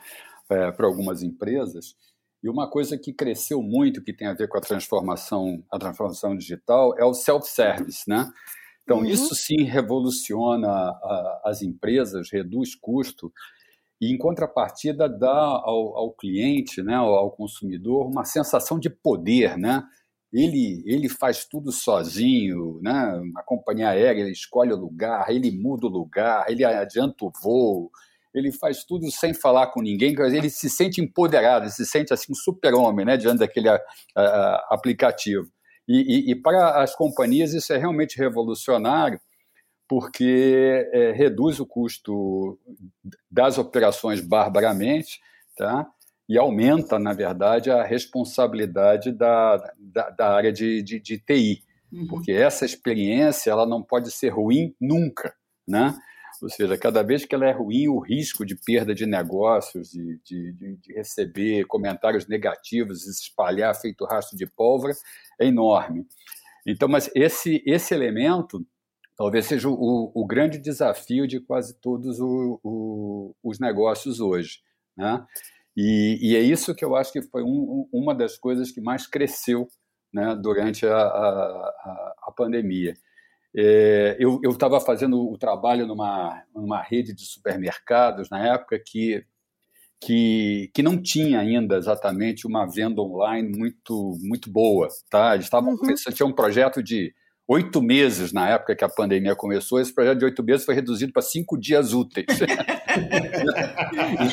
[0.50, 1.96] é, para algumas empresas.
[2.42, 6.36] E uma coisa que cresceu muito, que tem a ver com a transformação, a transformação
[6.36, 8.30] digital, é o self-service, né?
[8.86, 9.04] Então, uhum.
[9.04, 13.32] isso sim revoluciona a, as empresas, reduz custo,
[14.00, 19.58] e, em contrapartida, dá ao, ao cliente, né, ao, consumidor, uma sensação de poder.
[19.58, 19.82] Né?
[20.32, 23.20] Ele, ele faz tudo sozinho, né?
[23.36, 27.90] a companhia aérea ele escolhe o lugar, ele muda o lugar, ele adianta o voo,
[28.32, 32.30] ele faz tudo sem falar com ninguém, ele se sente empoderado, ele se sente assim
[32.30, 33.80] um super-homem né, diante daquele a,
[34.14, 35.50] a, aplicativo.
[35.88, 39.20] E, e, e, para as companhias isso é realmente revolucionário,
[39.88, 42.58] porque é, reduz o custo
[43.30, 45.20] das operações barbaramente,
[45.56, 45.86] tá?
[46.28, 52.06] e aumenta, na verdade, a responsabilidade da, da, da área de, de, de TI, uhum.
[52.08, 55.34] porque essa experiência ela não pode ser ruim nunca,
[55.66, 55.96] né?
[56.42, 60.20] Ou seja, cada vez que ela é ruim, o risco de perda de negócios, de,
[60.24, 64.94] de, de receber comentários negativos se espalhar feito rastro de pólvora
[65.40, 66.06] é enorme.
[66.66, 68.66] Então, mas esse, esse elemento
[69.16, 74.58] talvez seja o, o grande desafio de quase todos o, o, os negócios hoje.
[74.96, 75.24] Né?
[75.76, 79.06] E, e, é isso que eu acho que foi um, uma das coisas que mais
[79.06, 79.68] cresceu
[80.12, 82.94] né, durante a, a, a pandemia.
[83.58, 89.24] É, eu estava fazendo o trabalho numa, numa rede de supermercados na época que,
[89.98, 94.88] que, que não tinha ainda exatamente uma venda online muito, muito boa.
[95.08, 95.32] Tá?
[95.34, 95.94] Eles estavam uhum.
[95.94, 97.14] tinha um projeto de
[97.48, 101.12] oito meses na época que a pandemia começou, esse projeto de oito meses foi reduzido
[101.12, 102.26] para cinco dias úteis.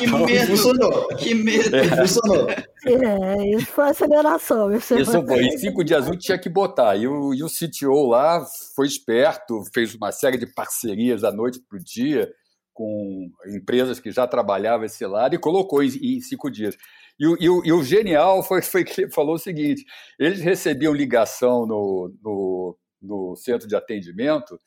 [0.02, 0.46] então, que medo!
[0.46, 1.08] Funcionou.
[1.16, 1.76] Que medo!
[1.76, 1.84] É.
[1.96, 2.50] Funcionou.
[2.50, 4.74] É, isso foi aceleração.
[4.74, 5.44] Isso, isso foi.
[5.44, 6.96] Em cinco dias úteis tinha que botar.
[6.96, 11.60] E o, e o CTO lá foi esperto, fez uma série de parcerias da noite
[11.68, 12.28] para o dia
[12.72, 16.76] com empresas que já trabalhavam esse lado e colocou em, em cinco dias.
[17.18, 19.84] E o, e, o, e o, genial foi, foi que ele falou o seguinte:
[20.18, 24.58] eles recebiam ligação no, no no centro de atendimento,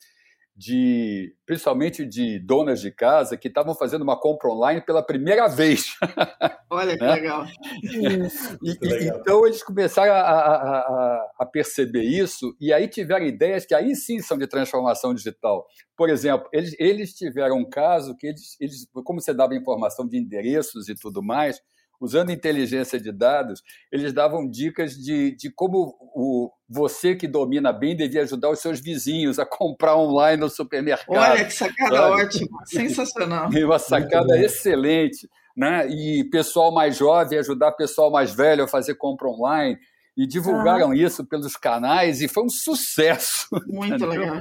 [0.58, 5.94] de principalmente de donas de casa que estavam fazendo uma compra online pela primeira vez.
[6.68, 7.14] Olha que né?
[7.14, 7.46] legal.
[8.60, 9.20] E, e, legal.
[9.20, 14.20] Então eles começaram a, a, a, perceber isso e aí tiveram ideias que aí sim
[14.20, 15.64] são de transformação digital.
[15.96, 20.18] Por exemplo, eles, eles tiveram um caso que eles, eles, como você dava informação de
[20.18, 21.62] endereços e tudo mais,
[22.00, 27.96] usando inteligência de dados, eles davam dicas de, de como o, você que domina bem
[27.96, 31.32] devia ajudar os seus vizinhos a comprar online no supermercado.
[31.32, 32.22] Olha que sacada sabe?
[32.22, 33.50] ótima, sensacional.
[33.64, 35.28] Uma sacada excelente.
[35.56, 35.88] Né?
[35.88, 39.76] E pessoal mais jovem ajudar pessoal mais velho a fazer compra online.
[40.16, 40.96] E divulgaram ah.
[40.96, 43.48] isso pelos canais e foi um sucesso.
[43.66, 44.20] Muito entendeu?
[44.20, 44.40] legal.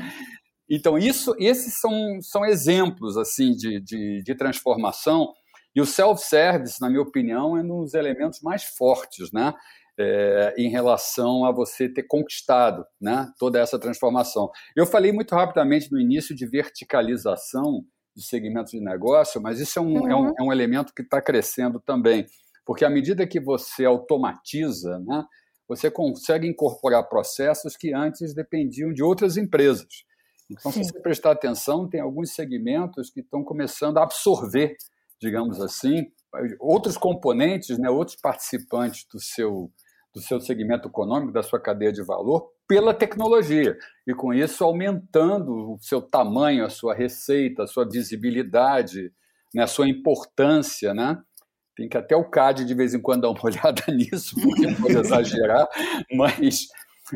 [0.69, 5.31] Então, isso, esses são, são exemplos assim de, de, de transformação
[5.77, 9.53] e o self-service, na minha opinião, é um dos elementos mais fortes, né?
[9.95, 14.49] É, em relação a você ter conquistado né, toda essa transformação.
[14.75, 17.83] Eu falei muito rapidamente no início de verticalização
[18.15, 20.09] de segmentos de negócio, mas isso é um, uhum.
[20.09, 20.33] é um, uhum.
[20.39, 22.25] é um elemento que está crescendo também,
[22.65, 25.25] porque à medida que você automatiza, né,
[25.67, 29.87] você consegue incorporar processos que antes dependiam de outras empresas.
[30.49, 30.83] Então, Sim.
[30.83, 34.75] se você prestar atenção, tem alguns segmentos que estão começando a absorver,
[35.19, 36.07] digamos assim,
[36.59, 39.71] outros componentes, né, outros participantes do seu,
[40.13, 43.77] do seu segmento econômico, da sua cadeia de valor, pela tecnologia.
[44.05, 49.11] E com isso aumentando o seu tamanho, a sua receita, a sua visibilidade,
[49.53, 50.93] né, a sua importância.
[50.93, 51.17] Né?
[51.75, 54.97] Tem que até o CAD de vez em quando dar uma olhada nisso, porque pode
[54.97, 55.67] exagerar,
[56.13, 56.67] mas,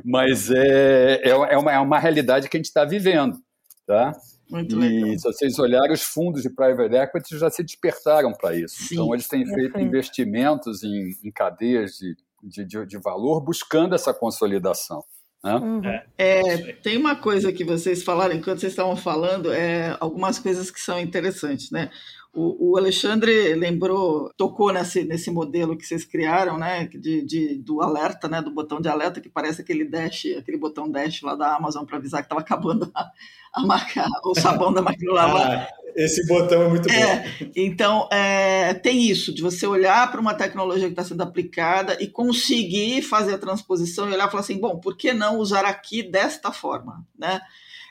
[0.03, 3.37] mas é, é, é, uma, é uma realidade que a gente está vivendo.
[3.85, 4.13] Tá?
[4.51, 5.07] Muito legal.
[5.07, 8.75] E se vocês olharem, os fundos de private equity já se despertaram para isso.
[8.83, 13.95] Sim, então, eles têm feito investimentos em, em cadeias de, de, de, de, valor buscando
[13.95, 15.03] essa consolidação.
[15.43, 15.55] Né?
[15.55, 15.81] Uhum.
[15.85, 20.69] É, é, tem uma coisa que vocês falaram, enquanto vocês estavam falando, é, algumas coisas
[20.69, 21.71] que são interessantes.
[21.71, 21.89] Né?
[22.33, 27.81] O, o, Alexandre lembrou, tocou nesse, nesse modelo que vocês criaram, né, de, de, do
[27.81, 31.57] alerta, né, do botão de alerta, que parece aquele dash, aquele botão dash lá da
[31.57, 33.11] Amazon para avisar que estava acabando a,
[33.53, 35.67] a marca, o sabão da máquina lavar.
[35.93, 37.51] Ah, esse botão é muito é, bom.
[37.53, 42.07] Então, é, tem isso, de você olhar para uma tecnologia que está sendo aplicada e
[42.07, 46.01] conseguir fazer a transposição e olhar e falar assim, bom, por que não usar aqui
[46.01, 47.41] desta forma, né?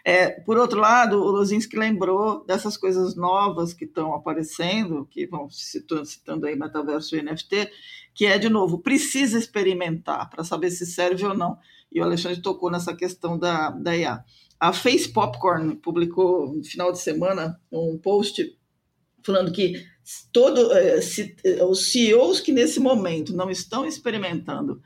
[0.04, 5.48] É, por outro lado, o Lozinski lembrou dessas coisas novas que estão aparecendo, que vão
[5.50, 7.70] citando, citando aí metaverso e NFT,
[8.14, 11.58] que é, de novo, precisa experimentar para saber se serve ou não.
[11.92, 14.24] E o Alexandre tocou nessa questão da, da IA.
[14.58, 18.56] A Face Popcorn publicou no final de semana um post
[19.22, 19.74] falando que
[20.32, 24.82] todo, eh, se, eh, os CEOs que nesse momento não estão experimentando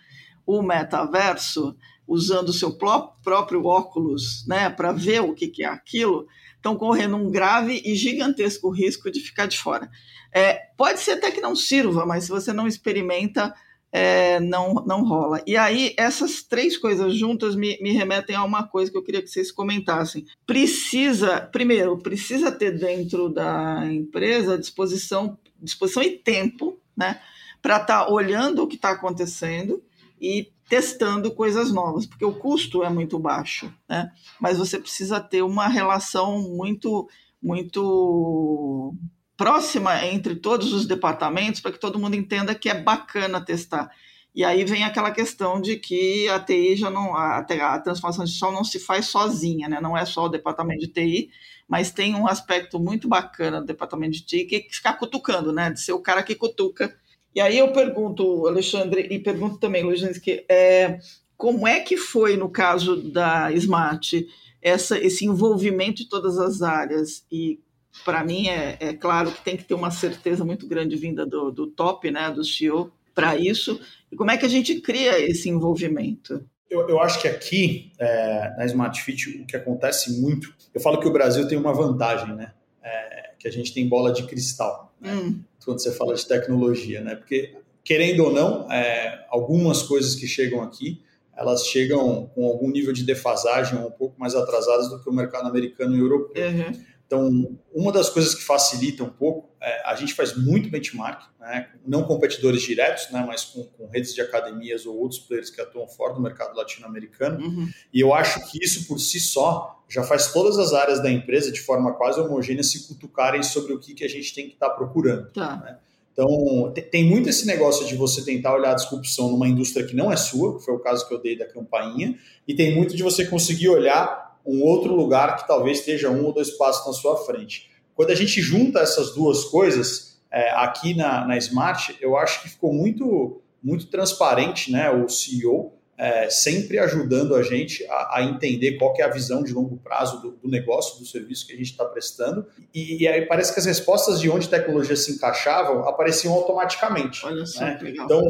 [0.47, 6.27] o metaverso, usando o seu próprio óculos né, para ver o que, que é aquilo,
[6.57, 9.91] estão correndo um grave e gigantesco risco de ficar de fora.
[10.33, 13.55] É, pode ser até que não sirva, mas se você não experimenta,
[13.93, 15.41] é, não, não rola.
[15.47, 19.23] E aí, essas três coisas juntas me, me remetem a uma coisa que eu queria
[19.23, 20.27] que vocês comentassem.
[20.45, 27.21] Precisa, primeiro, precisa ter dentro da empresa disposição, disposição e tempo né,
[27.63, 29.81] para estar tá olhando o que está acontecendo
[30.25, 34.11] e testando coisas novas, porque o custo é muito baixo, né?
[34.41, 37.07] Mas você precisa ter uma relação muito,
[37.43, 38.95] muito
[39.37, 43.91] próxima entre todos os departamentos para que todo mundo entenda que é bacana testar.
[44.35, 48.51] E aí vem aquela questão de que a TI já não, a, a transformação digital
[48.51, 49.81] não se faz sozinha, né?
[49.81, 51.31] Não é só o departamento de TI,
[51.69, 55.71] mas tem um aspecto muito bacana do departamento de TI que é ficar cutucando, né?
[55.71, 56.97] De ser o cara que cutuca
[57.35, 60.03] e aí eu pergunto, Alexandre, e pergunto também, Luiz,
[60.49, 60.99] é,
[61.37, 64.27] como é que foi no caso da Smart
[64.63, 67.27] essa, esse envolvimento de todas as áreas?
[67.31, 67.59] E
[68.05, 71.51] para mim é, é, claro que tem que ter uma certeza muito grande vinda do,
[71.51, 73.81] do top, né, do CEO, para isso.
[74.11, 76.45] E como é que a gente cria esse envolvimento?
[76.71, 80.99] Eu, eu acho que aqui, é, na Smart Fit, o que acontece muito, eu falo
[80.99, 82.53] que o Brasil tem uma vantagem, né?
[82.83, 84.94] É, que a gente tem bola de cristal.
[85.01, 85.15] Né?
[85.15, 87.17] Hum quando você fala de tecnologia, né?
[87.17, 91.03] Porque, querendo ou não, é, algumas coisas que chegam aqui,
[91.37, 95.49] elas chegam com algum nível de defasagem um pouco mais atrasadas do que o mercado
[95.49, 96.47] americano e europeu.
[96.47, 96.85] Uhum.
[97.07, 101.71] Então, uma das coisas que facilita um pouco, é, a gente faz muito benchmark, né,
[101.87, 105.87] não competidores diretos, né, mas com, com, redes de academias ou outros players que atuam
[105.87, 107.45] fora do mercado latino-americano.
[107.45, 107.69] Uhum.
[107.93, 111.53] E eu acho que isso por si só já faz todas as áreas da empresa,
[111.53, 114.71] de forma quase homogênea, se cutucarem sobre o que, que a gente tem que estar
[114.71, 115.31] tá procurando.
[115.31, 115.57] Tá.
[115.57, 115.79] Né?
[116.13, 120.13] Então, tem muito esse negócio de você tentar olhar a disrupção numa indústria que não
[120.13, 123.03] é sua, que foi o caso que eu dei da campainha, e tem muito de
[123.03, 127.17] você conseguir olhar um outro lugar que talvez esteja um ou dois passos na sua
[127.25, 127.71] frente.
[127.95, 132.49] Quando a gente junta essas duas coisas é, aqui na, na Smart, eu acho que
[132.49, 134.91] ficou muito, muito transparente, né?
[134.91, 139.53] O CEO é, sempre ajudando a gente a, a, entender qual é a visão de
[139.53, 142.47] longo prazo do, do negócio, do serviço que a gente está prestando.
[142.75, 147.25] E, e, aí parece que as respostas de onde tecnologia se encaixavam apareciam automaticamente.
[147.25, 147.79] Olha só, né?
[147.85, 148.21] Então,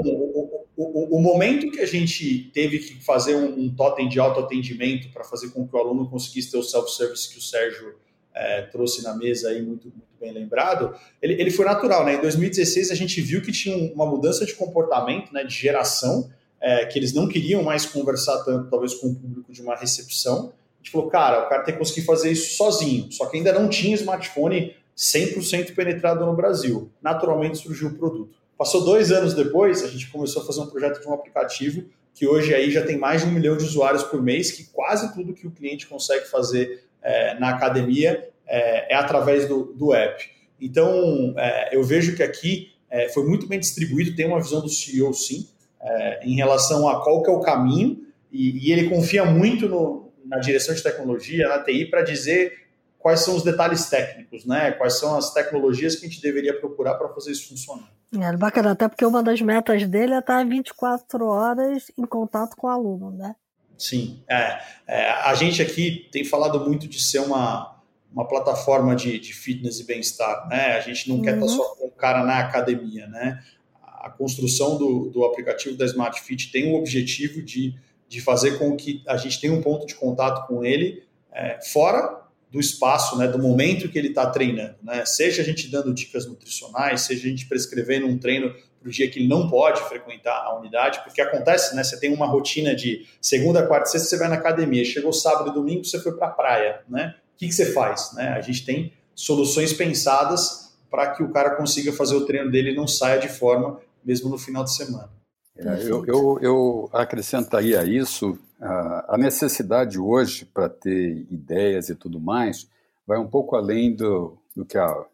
[0.76, 5.22] o, o, momento que a gente teve que fazer um, um totem de autoatendimento para
[5.22, 7.94] fazer com que o aluno conseguisse ter o self-service que o Sérgio
[8.34, 12.04] é, trouxe na mesa aí, muito, muito bem lembrado, ele, ele foi natural.
[12.04, 12.16] Né?
[12.16, 16.28] Em 2016, a gente viu que tinha uma mudança de comportamento, né, de geração,
[16.60, 20.52] é, que eles não queriam mais conversar tanto, talvez, com o público de uma recepção.
[20.80, 23.52] A gente falou, cara, o cara tem que conseguir fazer isso sozinho, só que ainda
[23.52, 26.90] não tinha smartphone 100% penetrado no Brasil.
[27.02, 28.34] Naturalmente surgiu o produto.
[28.56, 31.84] Passou dois anos depois, a gente começou a fazer um projeto de um aplicativo
[32.14, 35.12] que hoje aí já tem mais de um milhão de usuários por mês, que quase
[35.12, 40.24] tudo que o cliente consegue fazer é, na academia é, é, através do, do app.
[40.60, 44.68] Então, é, eu vejo que aqui é, foi muito bem distribuído, tem uma visão do
[44.68, 45.48] CEO sim,
[45.82, 50.12] é, em relação a qual que é o caminho, e, e ele confia muito no,
[50.24, 52.63] na direção de tecnologia, na TI, para dizer
[53.04, 54.72] quais são os detalhes técnicos, né?
[54.72, 57.92] Quais são as tecnologias que a gente deveria procurar para fazer isso funcionar.
[58.18, 62.66] É bacana, até porque uma das metas dele é estar 24 horas em contato com
[62.66, 63.36] o aluno, né?
[63.76, 67.78] Sim, é, é, a gente aqui tem falado muito de ser uma,
[68.10, 70.72] uma plataforma de, de fitness e bem-estar, né?
[70.72, 71.22] A gente não uhum.
[71.22, 73.38] quer estar só com o cara na academia, né?
[73.82, 77.74] A construção do, do aplicativo da Smart Fit tem o objetivo de,
[78.08, 82.23] de fazer com que a gente tenha um ponto de contato com ele é, fora
[82.54, 85.04] do espaço, né, do momento que ele está treinando, né?
[85.04, 89.10] Seja a gente dando dicas nutricionais, seja a gente prescrevendo um treino para o dia
[89.10, 91.82] que ele não pode frequentar a unidade, porque acontece, né?
[91.82, 95.52] Você tem uma rotina de segunda, quarta, sexta, você vai na academia, chegou sábado e
[95.52, 97.16] domingo, você foi para a praia, né?
[97.34, 98.28] O que, que você faz, né?
[98.28, 102.76] A gente tem soluções pensadas para que o cara consiga fazer o treino dele e
[102.76, 105.10] não saia de forma, mesmo no final de semana.
[105.58, 112.68] É, eu, eu, eu acrescentaria isso a necessidade hoje para ter ideias e tudo mais
[113.06, 115.06] vai um pouco além do, do que a,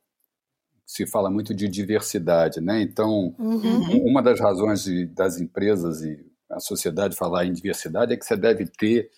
[0.87, 2.81] se fala muito de diversidade, né?
[2.81, 4.07] Então, uhum.
[4.07, 6.19] uma das razões de, das empresas e
[6.51, 9.11] a sociedade falar em diversidade é que você deve ter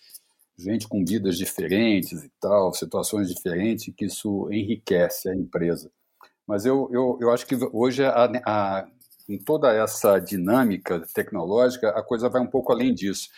[0.57, 5.91] gente com vidas diferentes e tal, situações diferentes, que isso enriquece a empresa.
[6.45, 8.87] Mas eu, eu, eu acho que hoje, a, a,
[9.27, 13.29] em toda essa dinâmica tecnológica, a coisa vai um pouco além disso.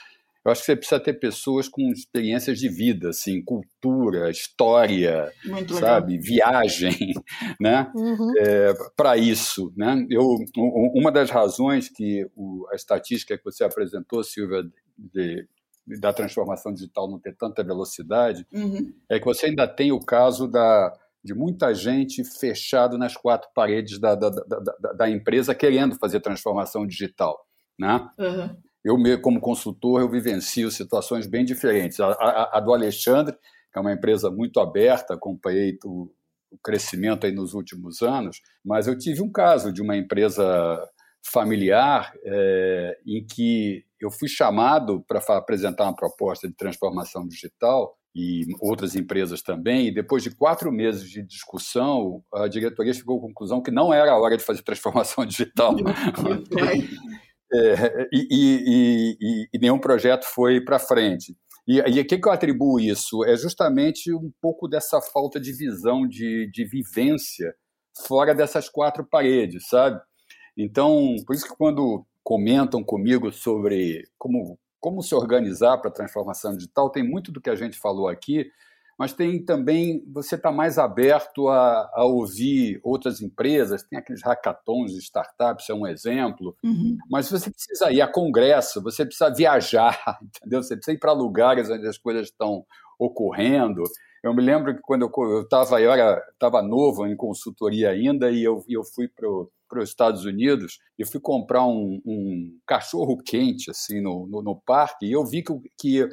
[0.46, 5.74] Eu acho que você precisa ter pessoas com experiências de vida, assim, cultura, história, Muito
[5.74, 6.24] sabe, legal.
[6.24, 6.91] viagem,
[7.60, 7.91] né?
[7.96, 8.32] Uhum.
[8.38, 10.06] É, Para isso, né?
[10.08, 10.38] Eu,
[10.93, 14.64] uma das razões que o, a estatística que você apresentou, Silvia,
[14.96, 15.48] de,
[16.00, 18.93] da transformação digital não ter tanta velocidade, uhum.
[19.10, 20.93] é que você ainda tem o caso da,
[21.24, 26.86] de muita gente fechado nas quatro paredes da, da, da, da empresa querendo fazer transformação
[26.86, 27.48] digital,
[27.80, 28.08] né?
[28.20, 28.56] Uhum.
[28.86, 31.99] Eu, como consultor, eu vivencio situações bem diferentes.
[31.99, 33.36] A, a, a, do Alexandre,
[33.73, 36.11] que é uma empresa muito aberta, acompanhei o,
[36.51, 40.79] o crescimento aí nos últimos anos, mas eu tive um caso de uma empresa
[41.33, 48.45] familiar é, em que eu fui chamado para apresentar uma proposta de transformação digital e
[48.61, 53.63] outras empresas também, e depois de quatro meses de discussão, a diretoria chegou à conclusão
[53.63, 55.75] que não era a hora de fazer transformação digital.
[57.54, 61.38] É, e, e, e, e, nenhum projeto foi para frente.
[61.68, 63.24] E, a que, que eu atribuo isso?
[63.24, 67.56] É justamente um pouco dessa falta de visão, de, de vivência
[68.08, 70.00] fora dessas quatro paredes, sabe?
[70.58, 76.56] Então, por isso que quando comentam comigo sobre como, como se organizar para a transformação
[76.56, 78.50] digital, tem muito do que a gente falou aqui,
[78.98, 84.93] mas tem também, você está mais aberto a, a, ouvir outras empresas, tem aqueles hackathons
[84.93, 86.98] de startups, é um exemplo, uhum.
[87.10, 90.64] mas você precisa ir a congresso, você precisa viajar, entendeu?
[90.64, 92.66] Você precisa ir para lugares onde as coisas estão
[92.98, 93.84] ocorrendo.
[94.24, 95.91] Eu me lembro que quando eu estava eu
[96.32, 101.20] estava novo em consultoria ainda e eu, eu fui para os Estados Unidos e fui
[101.20, 106.10] comprar um, um cachorro quente assim no, no, no, parque e eu vi que, que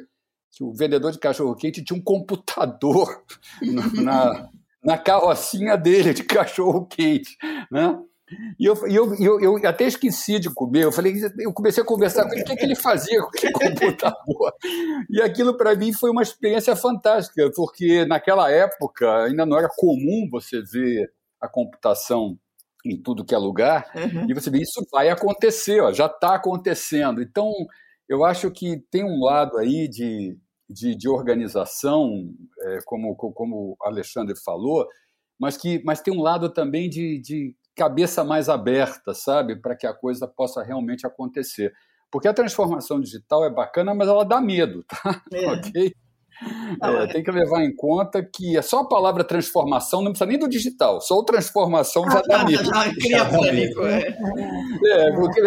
[0.53, 3.23] que o vendedor de cachorro-quente tinha um computador
[4.01, 4.49] na,
[4.83, 7.35] na carrocinha dele de cachorro-quente,
[7.71, 7.99] né?
[8.59, 10.85] E eu, eu, eu, eu, até esqueci de comer.
[10.85, 13.51] Eu falei, eu comecei a conversar com ele, o que, que ele fazia com aquele
[13.53, 14.53] computador.
[15.09, 20.27] E aquilo para mim foi uma experiência fantástica, porque naquela época ainda não era comum
[20.31, 22.37] você ver a computação
[22.85, 24.29] em tudo que é lugar, uhum.
[24.29, 27.21] e você vê, isso vai acontecer, ó, já está acontecendo.
[27.21, 27.49] Então,
[28.09, 30.37] eu acho que tem um lado aí de,
[30.69, 32.29] de, de organização,
[32.61, 34.87] é, como, como o Alexandre falou,
[35.39, 39.87] mas que mas tem um lado também de, de cabeça mais aberta, sabe, para que
[39.87, 41.73] a coisa possa realmente acontecer.
[42.11, 45.23] Porque a transformação digital é bacana, mas ela dá medo, tá?
[45.33, 45.47] É.
[45.51, 45.93] ok?
[46.81, 50.39] É, tem que levar em conta que é só a palavra transformação, não precisa nem
[50.39, 52.63] do digital, só o transformação já dá medo.
[52.63, 54.17] Já cria pânico, é.
[54.85, 55.39] é porque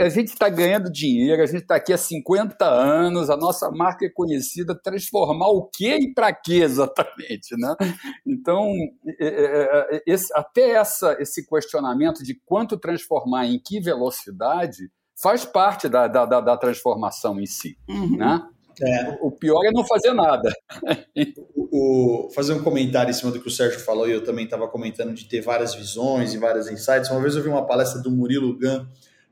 [0.00, 4.06] a gente está ganhando dinheiro, a gente está aqui há 50 anos, a nossa marca
[4.06, 7.74] é conhecida, transformar o quê e para quê exatamente, né?
[8.26, 8.72] Então,
[9.18, 14.90] é, é, esse, até essa, esse questionamento de quanto transformar em que velocidade
[15.20, 18.16] faz parte da, da, da transformação em si, uhum.
[18.16, 18.46] né?
[18.82, 19.16] É.
[19.20, 20.52] O pior é não fazer nada.
[21.54, 24.44] o, o, fazer um comentário em cima do que o Sérgio falou, e eu também
[24.44, 27.10] estava comentando de ter várias visões e vários insights.
[27.10, 28.86] Uma vez eu vi uma palestra do Murilo Gun,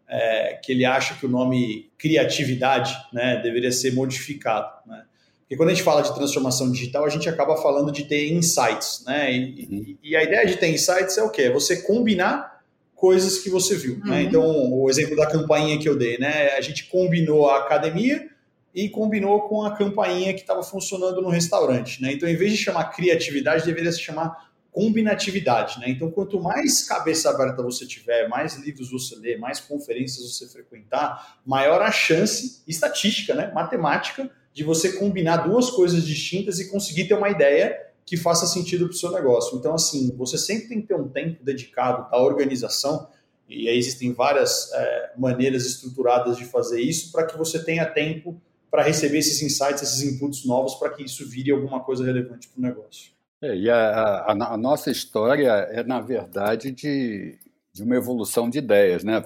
[0.09, 4.70] é, que ele acha que o nome criatividade né, deveria ser modificado.
[4.86, 5.03] Né?
[5.40, 9.05] Porque quando a gente fala de transformação digital, a gente acaba falando de ter insights.
[9.07, 9.32] Né?
[9.32, 9.97] E, uhum.
[10.03, 11.42] e a ideia de ter insights é o quê?
[11.42, 12.62] É você combinar
[12.95, 13.99] coisas que você viu.
[13.99, 14.03] Né?
[14.05, 14.11] Uhum.
[14.11, 14.22] Né?
[14.22, 16.51] Então, o exemplo da campainha que eu dei, né?
[16.57, 18.34] a gente combinou a academia
[18.75, 22.03] e combinou com a campainha que estava funcionando no restaurante.
[22.03, 22.12] Né?
[22.12, 25.79] Então, em vez de chamar criatividade, deveria se chamar combinatividade.
[25.79, 25.91] Né?
[25.91, 31.39] Então, quanto mais cabeça aberta você tiver, mais livros você ler, mais conferências você frequentar,
[31.47, 33.53] maior a chance, estatística, né?
[33.55, 38.87] matemática, de você combinar duas coisas distintas e conseguir ter uma ideia que faça sentido
[38.87, 39.57] para o seu negócio.
[39.57, 43.09] Então, assim, você sempre tem que ter um tempo dedicado à organização,
[43.49, 48.41] e aí existem várias é, maneiras estruturadas de fazer isso para que você tenha tempo
[48.75, 52.59] para receber esses insights, esses inputs novos, para que isso vire alguma coisa relevante para
[52.59, 53.12] o negócio.
[53.41, 57.39] É, e a, a, a, nossa história é, na verdade, de,
[57.75, 59.20] de uma evolução de ideias, né?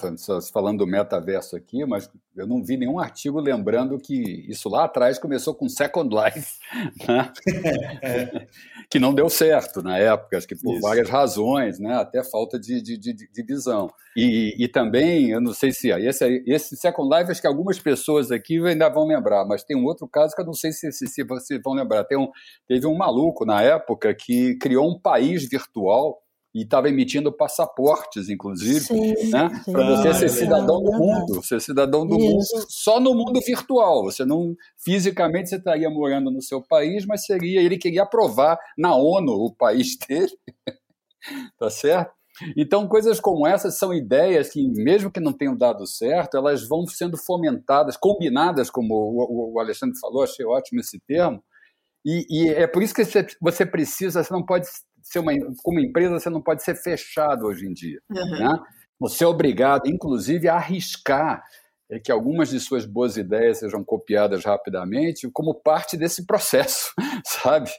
[0.50, 5.18] Falando do metaverso aqui, mas eu não vi nenhum artigo lembrando que isso lá atrás
[5.18, 6.58] começou com Second Life,
[7.06, 7.30] né?
[8.02, 8.46] é.
[8.88, 10.80] que não deu certo na época, acho que por isso.
[10.80, 11.96] várias razões, né?
[11.96, 13.90] até falta de, de, de, de visão.
[14.16, 18.30] E, e, também, eu não sei se esse, esse Second Life, acho que algumas pessoas
[18.30, 21.06] aqui ainda vão lembrar, mas tem um outro caso que eu não sei se, se,
[21.06, 22.04] se vocês vão lembrar.
[22.04, 22.30] Tem um,
[22.66, 26.22] teve um maluco na época que criou um país virtual
[26.58, 28.92] e estava emitindo passaportes, inclusive,
[29.30, 29.48] né?
[29.70, 32.26] para você ah, ser é cidadão do mundo, ser cidadão do Isso.
[32.26, 34.04] mundo só no mundo virtual.
[34.04, 38.96] Você não fisicamente você estaria morando no seu país, mas seria ele queria aprovar na
[38.96, 40.36] ONU o país dele,
[41.56, 42.10] tá certo?
[42.56, 46.86] Então, coisas como essas são ideias que, mesmo que não tenham dado certo, elas vão
[46.86, 51.42] sendo fomentadas, combinadas, como o Alexandre falou, achei ótimo esse termo,
[52.06, 53.02] e, e é por isso que
[53.40, 54.66] você precisa, você não pode
[55.08, 55.32] ser uma,
[55.62, 58.00] como empresa, você não pode ser fechado hoje em dia.
[58.10, 58.38] Uhum.
[58.38, 58.60] Né?
[59.00, 61.42] Você é obrigado, inclusive, a arriscar
[61.90, 66.92] é que algumas de suas boas ideias sejam copiadas rapidamente como parte desse processo,
[67.24, 67.70] sabe?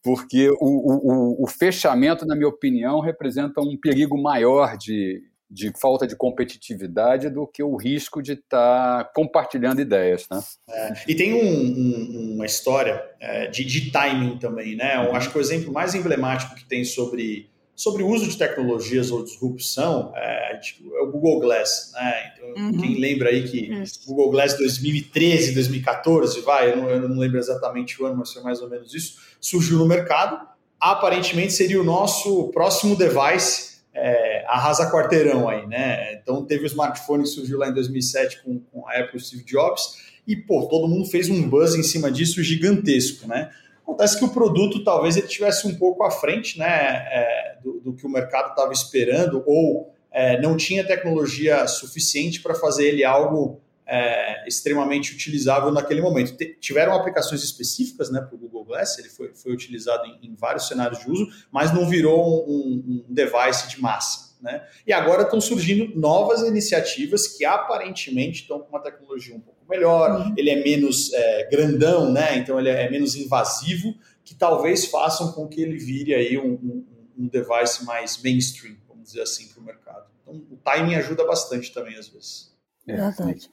[0.00, 5.20] Porque o, o, o, fechamento, na minha opinião, representa um perigo maior de,
[5.50, 10.42] de falta de competitividade do que o risco de estar tá compartilhando ideias, né?
[10.68, 15.06] É, e tem um, um, uma história é, de, de, timing também, né?
[15.06, 19.10] Eu acho que o exemplo mais emblemático que tem sobre, sobre o uso de tecnologias
[19.10, 22.32] ou disrupção é, tipo, é o Google Glass, né?
[22.34, 22.78] Então, uhum.
[22.78, 23.70] quem lembra aí que
[24.06, 28.32] o Google Glass 2013, 2014, vai, eu não, eu não lembro exatamente o ano, mas
[28.32, 30.46] foi mais ou menos isso, surgiu no mercado.
[30.78, 33.67] Aparentemente seria o nosso próximo device
[33.98, 36.14] é, arrasa quarteirão aí, né?
[36.14, 40.08] Então teve o smartphone que surgiu lá em 2007 com, com a Apple Steve Jobs
[40.26, 43.50] e, pô, todo mundo fez um buzz em cima disso gigantesco, né?
[43.82, 47.92] Acontece que o produto talvez ele tivesse um pouco à frente, né, é, do, do,
[47.94, 53.62] que o mercado estava esperando ou é, não tinha tecnologia suficiente para fazer ele algo
[53.88, 56.36] é, extremamente utilizável naquele momento.
[56.60, 60.68] tiveram aplicações específicas né, para o Google Glass, ele foi, foi utilizado em, em, vários
[60.68, 64.28] cenários de uso, mas não virou um, um device de massa.
[64.42, 64.62] Né?
[64.86, 70.20] E agora estão surgindo novas iniciativas que aparentemente estão com uma tecnologia um pouco melhor,
[70.20, 70.34] uhum.
[70.36, 72.36] ele é menos é, grandão, né?
[72.36, 76.86] então ele é menos invasivo, que talvez façam com que ele vire aí um, um,
[77.18, 80.06] um device mais mainstream, vamos dizer assim, para o mercado.
[80.22, 82.47] Então o timing ajuda bastante também às vezes.
[82.88, 83.12] É,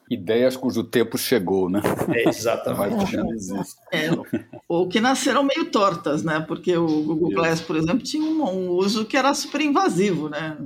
[0.09, 1.81] ideias cujo tempo chegou, né?
[2.13, 3.17] É, exatamente.
[3.91, 4.09] É,
[4.65, 6.39] ou que nasceram meio tortas, né?
[6.39, 10.57] Porque o Google Glass, por exemplo, tinha um, um uso que era super invasivo, né?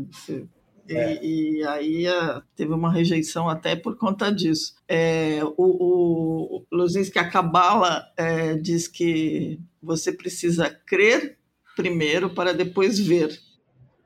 [0.87, 1.25] E, é.
[1.25, 4.75] e, aí a, teve uma rejeição até por conta disso.
[4.87, 11.39] É, o, o Luzinski, a Cabala é, diz que você precisa crer
[11.75, 13.39] primeiro para depois ver.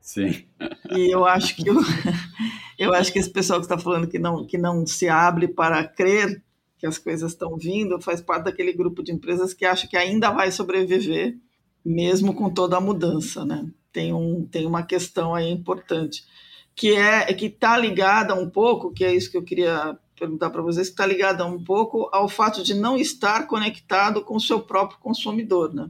[0.00, 0.46] Sim.
[0.90, 1.68] E eu acho que...
[1.68, 1.76] Eu
[2.92, 6.42] acho que esse pessoal que está falando que não, que não se abre para crer
[6.78, 10.30] que as coisas estão vindo faz parte daquele grupo de empresas que acha que ainda
[10.30, 11.36] vai sobreviver,
[11.84, 13.44] mesmo com toda a mudança.
[13.44, 13.66] Né?
[13.92, 16.24] Tem, um, tem uma questão aí importante,
[16.74, 20.62] que é que está ligada um pouco, que é isso que eu queria perguntar para
[20.62, 24.98] vocês, está ligada um pouco ao fato de não estar conectado com o seu próprio
[24.98, 25.72] consumidor.
[25.72, 25.88] Né?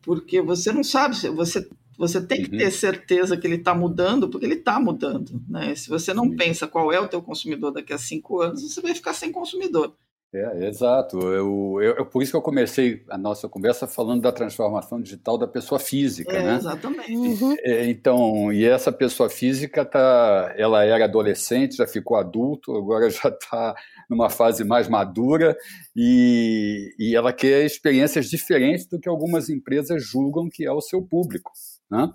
[0.00, 1.68] Porque você não sabe, você
[1.98, 2.58] você tem que uhum.
[2.58, 5.42] ter certeza que ele está mudando, porque ele está mudando.
[5.48, 5.74] Né?
[5.74, 8.94] Se você não pensa qual é o teu consumidor daqui a cinco anos, você vai
[8.94, 9.94] ficar sem consumidor.
[10.34, 11.20] É, exato.
[11.20, 15.36] Eu, eu, eu, por isso que eu comecei a nossa conversa falando da transformação digital
[15.36, 16.56] da pessoa física, é, né?
[16.56, 17.12] Exatamente.
[17.12, 17.54] Uhum.
[17.60, 23.28] É, então, e essa pessoa física tá, ela era adolescente, já ficou adulto, agora já
[23.28, 23.74] está
[24.08, 25.54] numa fase mais madura
[25.94, 31.02] e, e ela quer experiências diferentes do que algumas empresas julgam que é o seu
[31.02, 31.52] público.
[31.92, 32.10] Né?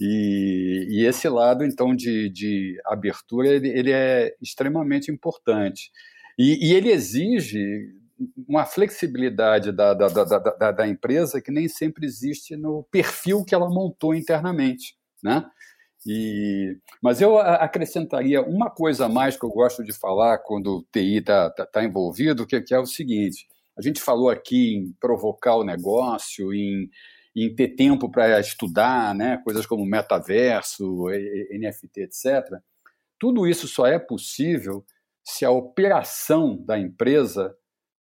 [0.00, 5.92] E, e, esse lado, então, de, de abertura, ele, ele, é extremamente importante.
[6.36, 7.94] E, e ele exige
[8.48, 13.68] uma flexibilidade da, da, da, da, empresa que nem sempre existe no perfil que ela
[13.68, 14.96] montou internamente.
[15.22, 15.44] Né?
[16.04, 20.82] E, mas eu acrescentaria uma coisa a mais que eu gosto de falar quando o
[20.92, 23.46] TI está tá, tá envolvido, que, que, é o seguinte:
[23.78, 26.90] a gente falou aqui em provocar o negócio, em,
[27.36, 31.06] em ter tempo para estudar, né, coisas como metaverso,
[31.50, 32.60] NFT, etc.
[33.18, 34.84] Tudo isso só é possível
[35.24, 37.54] se a operação da empresa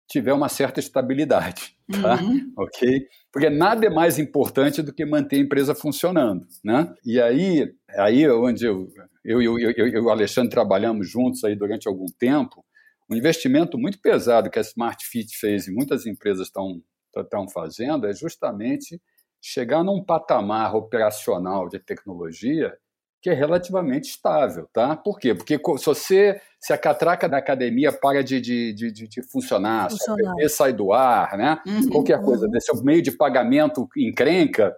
[0.07, 2.21] tiver uma certa estabilidade, tá?
[2.21, 2.53] Uhum.
[2.57, 3.07] ok?
[3.31, 6.93] Porque nada é mais importante do que manter a empresa funcionando, né?
[7.05, 8.87] E aí, aí onde eu,
[9.23, 12.63] eu, eu, eu, e o Alexandre trabalhamos juntos aí durante algum tempo,
[13.09, 16.81] um investimento muito pesado que a Smart Fit fez e muitas empresas estão
[17.15, 18.99] estão fazendo é justamente
[19.45, 22.73] chegar num patamar operacional de tecnologia
[23.21, 24.95] que é relativamente estável, tá?
[24.97, 25.33] Por quê?
[25.33, 30.35] Porque se você, se a catraca da academia para de, de, de, de funcionar, funcionar.
[30.35, 31.61] se sai do ar, né?
[31.65, 32.51] Uhum, Qualquer coisa uhum.
[32.51, 34.75] desse meio de pagamento encrenca,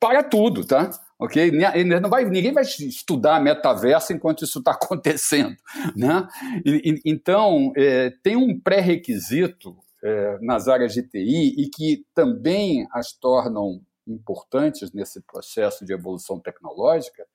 [0.00, 0.90] para tudo, tá?
[1.18, 1.52] Ok?
[2.00, 5.56] Não vai, ninguém vai estudar metaverso enquanto isso está acontecendo,
[5.96, 6.26] né?
[6.64, 13.12] E, então, é, tem um pré-requisito é, nas áreas de TI e que também as
[13.12, 17.26] tornam importantes nesse processo de evolução tecnológica,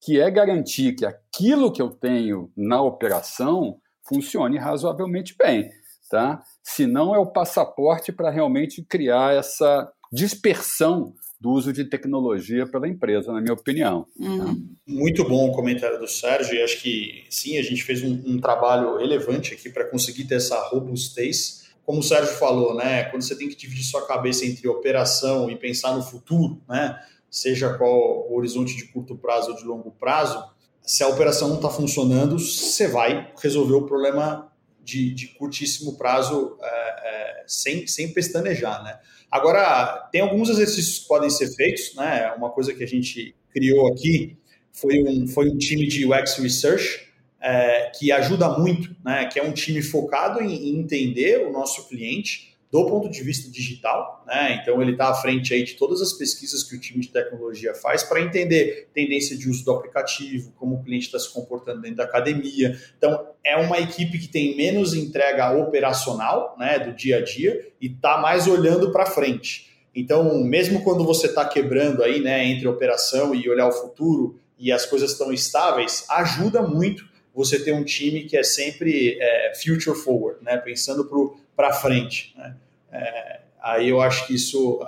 [0.00, 5.70] que é garantir que aquilo que eu tenho na operação funcione razoavelmente bem,
[6.10, 6.42] tá?
[6.62, 13.32] Senão é o passaporte para realmente criar essa dispersão do uso de tecnologia pela empresa,
[13.32, 14.06] na minha opinião.
[14.18, 14.74] Uhum.
[14.86, 18.38] Muito bom o comentário do Sérgio, e acho que sim, a gente fez um, um
[18.38, 23.34] trabalho relevante aqui para conseguir ter essa robustez como o Sérgio falou, né, quando você
[23.34, 26.96] tem que dividir sua cabeça entre operação e pensar no futuro, né,
[27.28, 30.40] seja qual o horizonte de curto prazo ou de longo prazo,
[30.80, 34.52] se a operação não está funcionando, você vai resolver o problema
[34.84, 39.00] de, de curtíssimo prazo é, é, sem, sem pestanejar, né?
[39.28, 42.32] Agora, tem alguns exercícios que podem ser feitos, né?
[42.36, 44.38] Uma coisa que a gente criou aqui
[44.72, 47.09] foi um, foi um time de UX Research,
[47.40, 51.88] é, que ajuda muito, né, que é um time focado em, em, entender o nosso
[51.88, 54.60] cliente do ponto de vista digital, né?
[54.62, 57.74] Então ele está à frente aí de todas as pesquisas que o time de tecnologia
[57.74, 61.96] faz para entender tendência de uso do aplicativo, como o cliente está se comportando dentro
[61.96, 62.78] da academia.
[62.96, 67.88] Então é uma equipe que tem menos entrega operacional, né, do dia a dia e
[67.88, 69.68] está mais olhando para frente.
[69.92, 74.70] Então, mesmo quando você está quebrando aí, né, entre operação e olhar o futuro e
[74.70, 79.96] as coisas estão estáveis, ajuda muito você ter um time que é sempre é, future
[79.96, 80.56] forward, né?
[80.56, 81.08] pensando
[81.56, 82.34] para frente.
[82.36, 82.56] Né?
[82.92, 84.80] É, aí eu acho que isso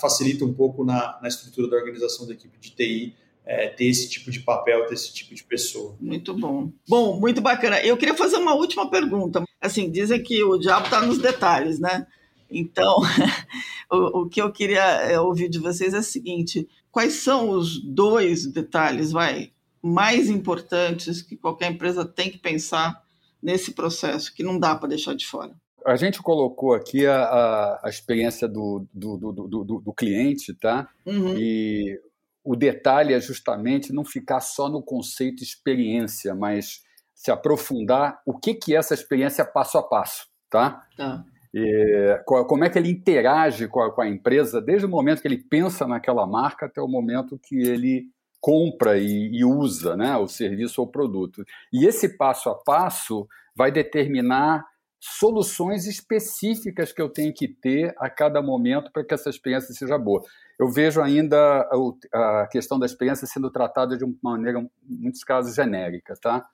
[0.00, 4.08] facilita um pouco na, na estrutura da organização da equipe de TI, é, ter esse
[4.08, 5.96] tipo de papel, ter esse tipo de pessoa.
[6.00, 6.70] Muito bom.
[6.88, 7.80] Bom, muito bacana.
[7.80, 9.42] Eu queria fazer uma última pergunta.
[9.60, 12.06] Assim, dizem que o diabo está nos detalhes, né?
[12.50, 12.98] Então,
[13.90, 17.80] o, o, que eu queria é, ouvir de vocês é o seguinte: quais são os
[17.82, 23.02] dois detalhes, vai, mais importantes que qualquer empresa tem que pensar
[23.42, 25.54] nesse processo, que não dá para deixar de fora?
[25.86, 30.88] A gente colocou aqui a, a, a experiência do, do, do, do, cliente, tá?
[31.06, 31.34] Uhum.
[31.38, 31.98] E
[32.44, 36.82] o detalhe é justamente não ficar só no conceito experiência, mas
[37.14, 40.86] se aprofundar o que, que é essa experiência passo a passo, tá?
[40.96, 41.24] tá.
[41.52, 45.28] E, como é que ele interage com a, com a empresa desde o momento que
[45.28, 48.06] ele pensa naquela marca até o momento que ele
[48.40, 51.44] compra e, e, usa né, o serviço ou produto.
[51.72, 54.64] E esse passo a passo vai determinar
[54.98, 59.98] soluções específicas que eu tenho que ter a cada momento para que essa experiência seja
[59.98, 60.22] boa.
[60.58, 61.68] Eu vejo ainda
[62.12, 66.14] a, questão da experiência sendo tratada de uma maneira, em muitos casos, genérica.
[66.20, 66.46] Tá?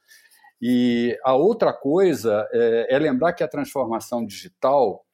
[0.63, 5.05] E a outra coisa é, é lembrar que a transformação digital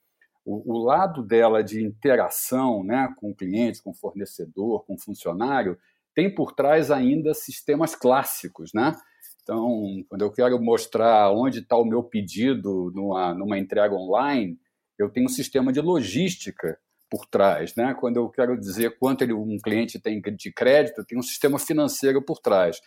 [0.44, 4.98] o, o, lado dela de interação né, com o cliente, com o fornecedor, com o
[4.98, 5.78] funcionário,
[6.14, 8.94] tem por trás ainda sistemas clássicos, né?
[9.42, 14.56] Então, quando eu quero mostrar onde está o meu pedido numa, numa entrega online,
[14.98, 16.78] eu tenho um sistema de logística
[17.10, 17.94] por trás, né?
[17.94, 22.22] Quando eu quero dizer quanto ele, um cliente tem de crédito, tem um sistema financeiro
[22.22, 22.80] por trás.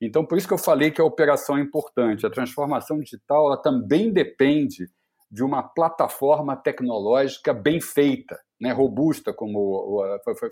[0.00, 2.24] Então, por isso que eu falei que a operação é importante.
[2.24, 4.88] A transformação digital ela também depende
[5.30, 10.02] de uma plataforma tecnológica bem feita, né, robusta, como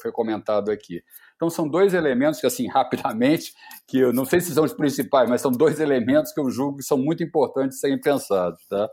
[0.00, 1.02] foi, comentado aqui.
[1.34, 3.54] Então, são dois elementos que, assim, rapidamente,
[3.86, 6.78] que eu não sei se são os principais, mas são dois elementos que eu julgo
[6.78, 8.66] que são muito importantes serem pensados.
[8.68, 8.88] Tá?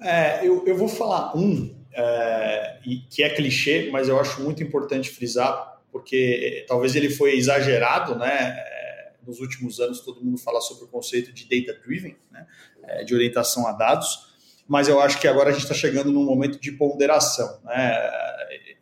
[0.00, 5.08] É, eu, eu vou falar um, é, que é clichê, mas eu acho muito importante
[5.08, 8.56] frisar, porque talvez ele foi exagerado, né?
[8.58, 12.44] É, nos últimos anos, todo mundo fala sobre o conceito de data-driven, né,
[12.82, 14.31] é, de orientação a dados
[14.66, 17.58] mas eu acho que agora a gente está chegando num momento de ponderação.
[17.64, 18.10] Né?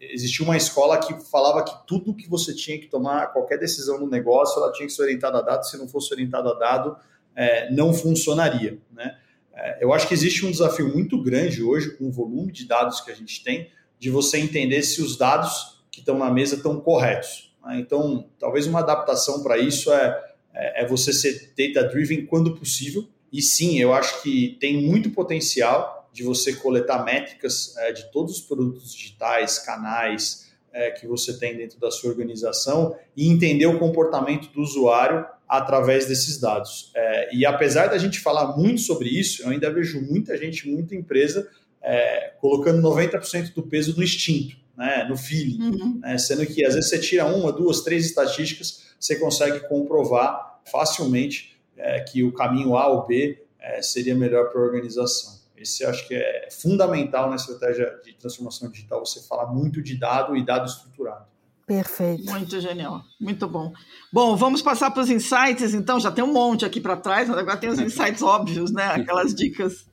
[0.01, 4.09] existia uma escola que falava que tudo que você tinha que tomar, qualquer decisão no
[4.09, 6.97] negócio, ela tinha que ser orientada a dado, se não fosse orientada a dado,
[7.37, 8.79] é, não funcionaria.
[8.93, 9.17] Né?
[9.53, 13.01] É, eu acho que existe um desafio muito grande hoje, com o volume de dados
[13.01, 16.81] que a gente tem, de você entender se os dados que estão na mesa estão
[16.81, 17.55] corretos.
[17.65, 17.79] Né?
[17.79, 23.07] Então, talvez uma adaptação para isso é, é, é você ser data-driven quando possível.
[23.33, 28.39] E sim, eu acho que tem muito potencial de você coletar métricas é, de todos
[28.39, 33.79] os produtos digitais, canais é, que você tem dentro da sua organização e entender o
[33.79, 36.93] comportamento do usuário através desses dados.
[36.95, 40.95] É, e apesar da gente falar muito sobre isso, eu ainda vejo muita gente, muita
[40.95, 41.49] empresa
[41.83, 45.99] é, colocando 90% do peso no instinto, né, no feeling, uhum.
[46.01, 51.50] né, sendo que às vezes você tira uma, duas, três estatísticas, você consegue comprovar facilmente
[51.81, 55.41] é, que o caminho A ou B é, seria melhor para a organização.
[55.57, 60.37] Esse acho que é fundamental na estratégia de transformação digital, você falar muito de dado
[60.37, 61.27] e dado estruturado.
[61.67, 62.25] Perfeito.
[62.31, 63.73] Muito genial, muito bom.
[64.13, 67.39] Bom, vamos passar para os insights, então, já tem um monte aqui para trás, mas
[67.39, 68.87] agora tem os insights óbvios, né?
[68.87, 69.87] Aquelas dicas.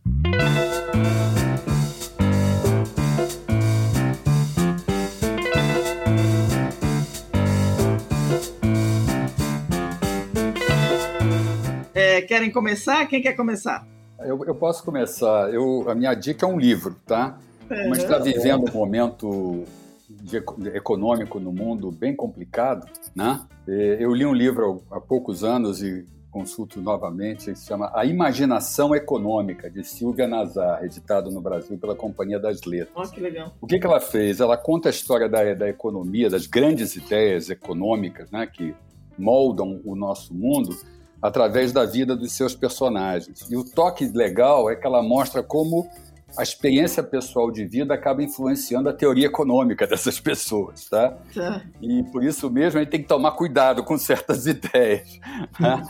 [12.27, 13.07] Querem começar?
[13.07, 13.87] Quem quer começar?
[14.19, 15.51] Eu, eu posso começar.
[15.51, 17.39] Eu, a minha dica é um livro, tá?
[17.69, 17.83] É.
[17.85, 19.63] Gente está vivendo um momento
[20.09, 23.41] de, de, econômico no mundo bem complicado, né?
[23.67, 28.93] Eu li um livro há poucos anos e consulto novamente, que se chama A Imaginação
[28.93, 33.09] Econômica, de Silvia Nazar, editado no Brasil pela Companhia das Letras.
[33.09, 33.55] Oh, que legal.
[33.59, 34.39] O que, que ela fez?
[34.39, 38.75] Ela conta a história da, da economia, das grandes ideias econômicas né, que
[39.17, 40.77] moldam o nosso mundo,
[41.21, 43.47] através da vida dos seus personagens.
[43.49, 45.87] E o toque legal é que ela mostra como
[46.35, 51.17] a experiência pessoal de vida acaba influenciando a teoria econômica dessas pessoas, tá?
[51.33, 51.61] tá.
[51.81, 55.19] E por isso mesmo a gente tem que tomar cuidado com certas ideias.
[55.59, 55.81] Tá?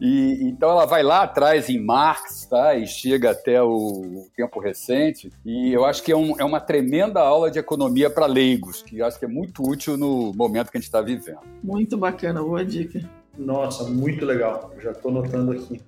[0.00, 2.74] E, então ela vai lá atrás em Marx, tá?
[2.74, 5.30] E chega até o tempo recente.
[5.44, 8.98] E eu acho que é, um, é uma tremenda aula de economia para leigos, que
[8.98, 11.40] eu acho que é muito útil no momento que a gente está vivendo.
[11.62, 13.00] Muito bacana, boa dica.
[13.36, 14.72] Nossa, muito legal.
[14.80, 15.80] já estou notando aqui.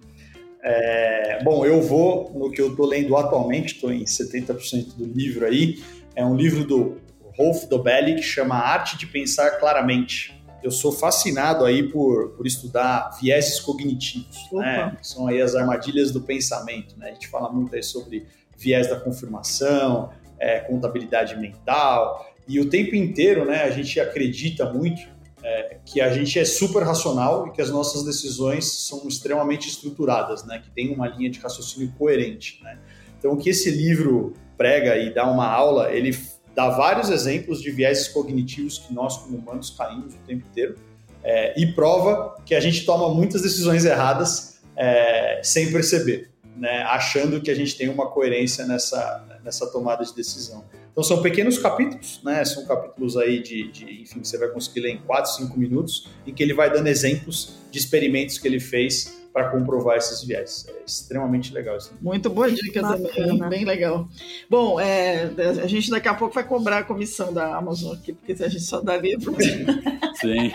[0.62, 5.44] É, bom, eu vou no que eu estou lendo atualmente, estou em 70% do livro
[5.44, 5.82] aí.
[6.14, 6.98] É um livro do
[7.36, 10.40] Rolf Dobelli que chama Arte de Pensar Claramente.
[10.62, 14.96] Eu sou fascinado aí por, por estudar vieses cognitivos, né?
[15.02, 17.08] São aí as armadilhas do pensamento, né?
[17.08, 18.26] A gente fala muito aí sobre
[18.56, 25.00] viés da confirmação, é, contabilidade mental, e o tempo inteiro, né, a gente acredita muito
[25.42, 30.44] é, que a gente é super racional e que as nossas decisões são extremamente estruturadas,
[30.44, 30.60] né?
[30.62, 32.78] Que tem uma linha de raciocínio coerente, né?
[33.18, 36.16] Então, o que esse livro prega e dá uma aula, ele
[36.54, 40.76] dá vários exemplos de vieses cognitivos que nós, como humanos, caímos o tempo inteiro
[41.22, 46.82] é, e prova que a gente toma muitas decisões erradas é, sem perceber, né?
[46.82, 50.64] Achando que a gente tem uma coerência nessa, nessa tomada de decisão.
[50.92, 52.44] Então são pequenos capítulos, né?
[52.44, 56.34] São capítulos aí de, de, enfim, você vai conseguir ler em 4, 5 minutos, em
[56.34, 60.66] que ele vai dando exemplos de experimentos que ele fez para comprovar esses viés.
[60.68, 61.92] É extremamente legal isso.
[62.00, 64.06] Muito boa dica também, bem legal.
[64.48, 65.30] Bom, é,
[65.62, 68.64] a gente daqui a pouco vai cobrar a comissão da Amazon aqui, porque a gente
[68.64, 69.34] só dá livro.
[70.20, 70.52] Sim.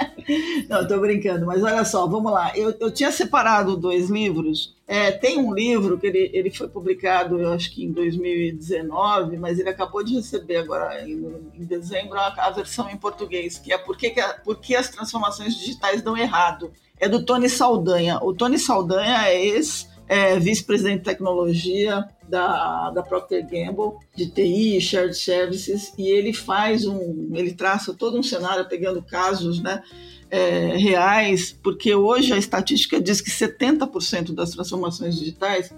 [0.69, 2.55] Não, estou brincando, mas olha só, vamos lá.
[2.55, 4.75] Eu, eu tinha separado dois livros.
[4.87, 9.59] É, tem um livro que ele, ele foi publicado, eu acho que em 2019, mas
[9.59, 13.77] ele acabou de receber agora em, em dezembro a, a, versão em português, que é
[13.77, 18.19] Por que, que, a, por que as transformações digitais dão errado é do Tony Saldanha.
[18.21, 24.79] O Tony Saldanha é ex é, vice-presidente de tecnologia da, da Procter Gamble, de TI,
[24.79, 29.83] Shared Services, e ele faz um, ele traça todo um cenário pegando casos, né,
[30.29, 35.73] é, reais, porque hoje a estatística diz que 70% das transformações digitais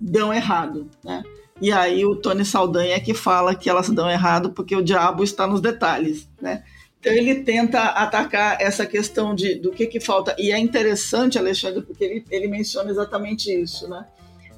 [0.00, 1.22] dão errado, né?
[1.60, 5.22] E aí o Tony Saldanha é que fala que elas dão errado porque o diabo
[5.22, 6.64] está nos detalhes, né?
[7.02, 10.36] Então ele tenta atacar essa questão de do que, que falta.
[10.38, 14.06] E é interessante, Alexandre, porque ele, ele menciona exatamente isso, né?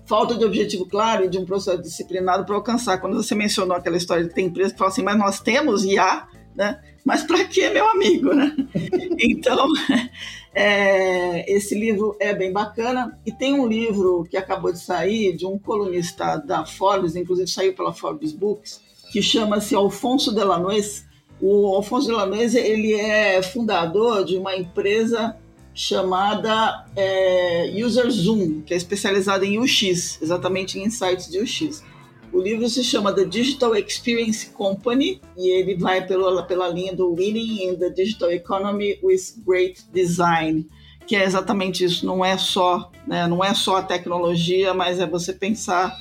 [0.04, 2.98] Falta de objetivo claro e de um processo disciplinado para alcançar.
[2.98, 6.28] Quando você mencionou aquela história de tem empresa que fala assim, mas nós temos IA,
[6.54, 6.82] né?
[7.02, 8.54] Mas para que, meu amigo, né?
[9.18, 9.66] então,
[10.54, 13.18] é, esse livro é bem bacana.
[13.24, 17.72] E tem um livro que acabou de sair de um colunista da Forbes, inclusive saiu
[17.72, 21.06] pela Forbes Books, que chama-se Alfonso Delanoes,
[21.46, 25.36] o Alfonso de Lamese ele é fundador de uma empresa
[25.74, 31.84] chamada é, User Zoom, que é especializada em UX, exatamente em insights de UX.
[32.32, 37.14] O livro se chama The Digital Experience Company e ele vai pela, pela linha do
[37.14, 40.66] Winning in the Digital Economy with Great Design,
[41.06, 42.06] que é exatamente isso.
[42.06, 45.94] Não é só, né, não é só a tecnologia, mas é você pensar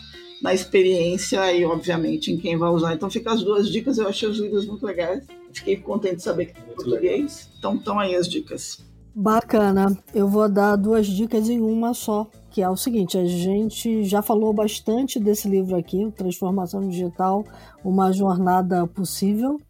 [0.43, 2.93] na experiência e, obviamente, em quem vai usar.
[2.93, 3.97] Então, fica as duas dicas.
[3.97, 5.25] Eu achei os livros muito legais.
[5.53, 7.49] Fiquei contente de saber que tem português.
[7.57, 8.83] Então, estão aí as dicas.
[9.15, 9.97] Bacana.
[10.13, 14.21] Eu vou dar duas dicas em uma só, que é o seguinte: a gente já
[14.21, 17.45] falou bastante desse livro aqui, Transformação Digital,
[17.83, 19.61] uma jornada possível,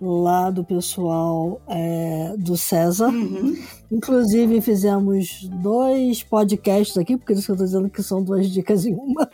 [0.00, 3.08] lá do pessoal é, do César.
[3.08, 3.56] Uhum.
[3.90, 8.86] Inclusive, fizemos dois podcasts aqui, porque isso que eu estou dizendo que são duas dicas
[8.86, 9.28] em uma,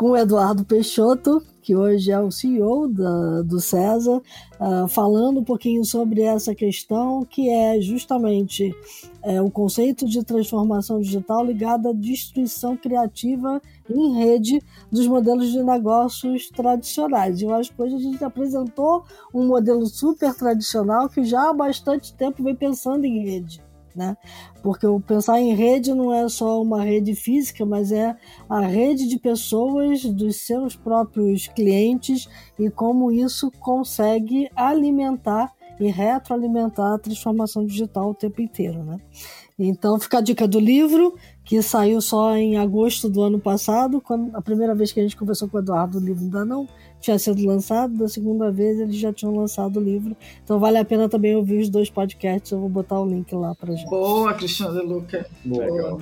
[0.00, 4.22] com o Eduardo Peixoto, que hoje é o CEO da, do César,
[4.58, 8.74] uh, falando um pouquinho sobre essa questão, que é justamente
[9.22, 15.62] é, o conceito de transformação digital ligado à destruição criativa em rede dos modelos de
[15.62, 17.42] negócios tradicionais.
[17.42, 22.14] Eu acho que hoje a gente apresentou um modelo super tradicional que já há bastante
[22.14, 23.62] tempo vem pensando em rede
[23.94, 24.16] né?
[24.62, 28.16] Porque o pensar em rede não é só uma rede física, mas é
[28.48, 32.28] a rede de pessoas dos seus próprios clientes
[32.58, 39.00] e como isso consegue alimentar e retroalimentar a transformação digital o tempo inteiro, né?
[39.58, 41.14] Então fica a dica do livro,
[41.44, 45.16] que saiu só em agosto do ano passado, quando a primeira vez que a gente
[45.16, 46.66] conversou com o Eduardo, o livro ainda não
[47.00, 50.16] tinha sido lançado, da segunda vez eles já tinham lançado o livro.
[50.44, 53.54] Então vale a pena também ouvir os dois podcasts, eu vou botar o link lá
[53.54, 53.88] pra gente.
[53.88, 55.26] Boa, Cristiano de Luca.
[55.44, 55.64] Boa.
[55.64, 56.00] Legal.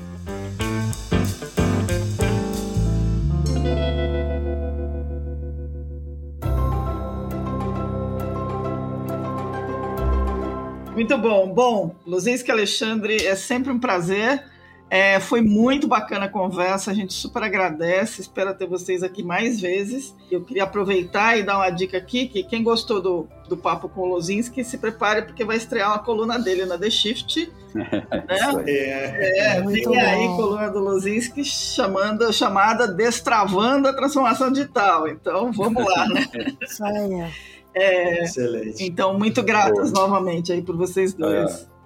[10.98, 11.54] Muito bom.
[11.54, 14.42] Bom, Luzinski Alexandre, é sempre um prazer.
[14.90, 19.60] É, foi muito bacana a conversa, a gente super agradece, espero ter vocês aqui mais
[19.60, 20.16] vezes.
[20.30, 24.00] Eu queria aproveitar e dar uma dica aqui, que quem gostou do, do papo com
[24.00, 27.52] o Lozinski, se prepare porque vai estrear uma coluna dele na The Shift.
[27.74, 28.64] né?
[28.66, 35.06] É, é vem aí coluna do Lozinski chamando, chamada Destravando a Transformação Digital.
[35.06, 36.26] Então, vamos lá, né?
[36.62, 37.30] Isso aí.
[37.74, 38.82] É, Excelente.
[38.82, 40.08] Então, muito gratas Boa.
[40.08, 41.68] novamente aí por vocês dois.
[41.74, 41.77] É.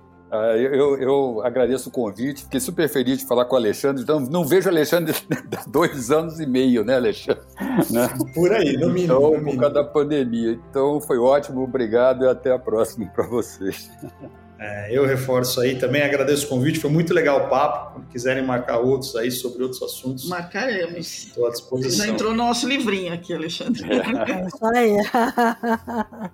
[0.57, 4.03] eu, eu, agradeço o convite, fiquei super feliz de falar com o Alexandre.
[4.03, 5.15] Então, não vejo o Alexandre
[5.57, 7.43] há dois anos e meio, né, Alexandre?
[7.91, 8.09] Né?
[8.35, 9.15] Por aí, no mínimo.
[9.15, 10.59] Então, por causa da pandemia.
[10.71, 13.91] Então, foi ótimo, obrigado e até a próxima para vocês.
[14.63, 17.95] É, eu reforço aí também, agradeço o convite, foi muito legal o papo.
[17.95, 20.29] Quando quiserem marcar outros aí sobre outros assuntos.
[20.29, 21.25] Marcaremos.
[21.25, 22.07] Estou à disposição.
[22.07, 23.83] Já entrou no nosso livrinho aqui, Alexandre.
[23.83, 24.93] É isso aí.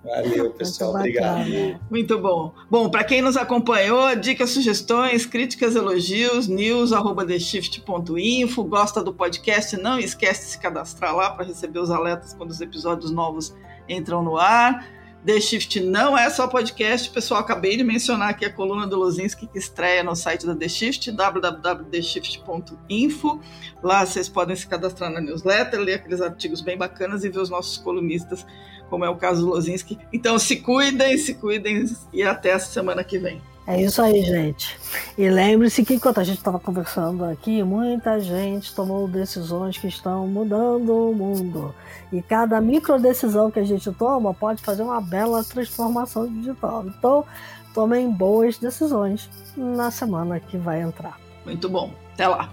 [0.03, 0.93] Valeu, pessoal.
[0.93, 1.79] Muito Obrigado.
[1.89, 2.53] Muito bom.
[2.69, 8.63] Bom, para quem nos acompanhou, dicas, sugestões, críticas, elogios, news.theshift.info.
[8.63, 9.75] Gosta do podcast?
[9.75, 13.55] Não esquece de se cadastrar lá para receber os alertas quando os episódios novos
[13.87, 14.98] entram no ar.
[15.25, 17.41] The Shift não é só podcast, pessoal.
[17.41, 21.11] Acabei de mencionar aqui a coluna do Lozinski que estreia no site da The Shift,
[21.11, 23.41] www.theshift.info.
[23.83, 27.49] Lá vocês podem se cadastrar na newsletter, ler aqueles artigos bem bacanas e ver os
[27.49, 28.45] nossos colunistas,
[28.89, 29.99] como é o caso do Lozinski.
[30.13, 33.41] Então se cuidem, se cuidem e até a semana que vem.
[33.69, 34.79] É isso aí, gente.
[35.15, 40.25] E lembre-se que enquanto a gente estava conversando aqui, muita gente tomou decisões que estão
[40.25, 41.75] mudando o mundo.
[42.11, 46.83] E cada micro decisão que a gente toma pode fazer uma bela transformação digital.
[46.87, 47.23] Então,
[47.71, 51.19] tomem boas decisões na semana que vai entrar.
[51.45, 51.93] Muito bom.
[52.15, 52.49] Até lá.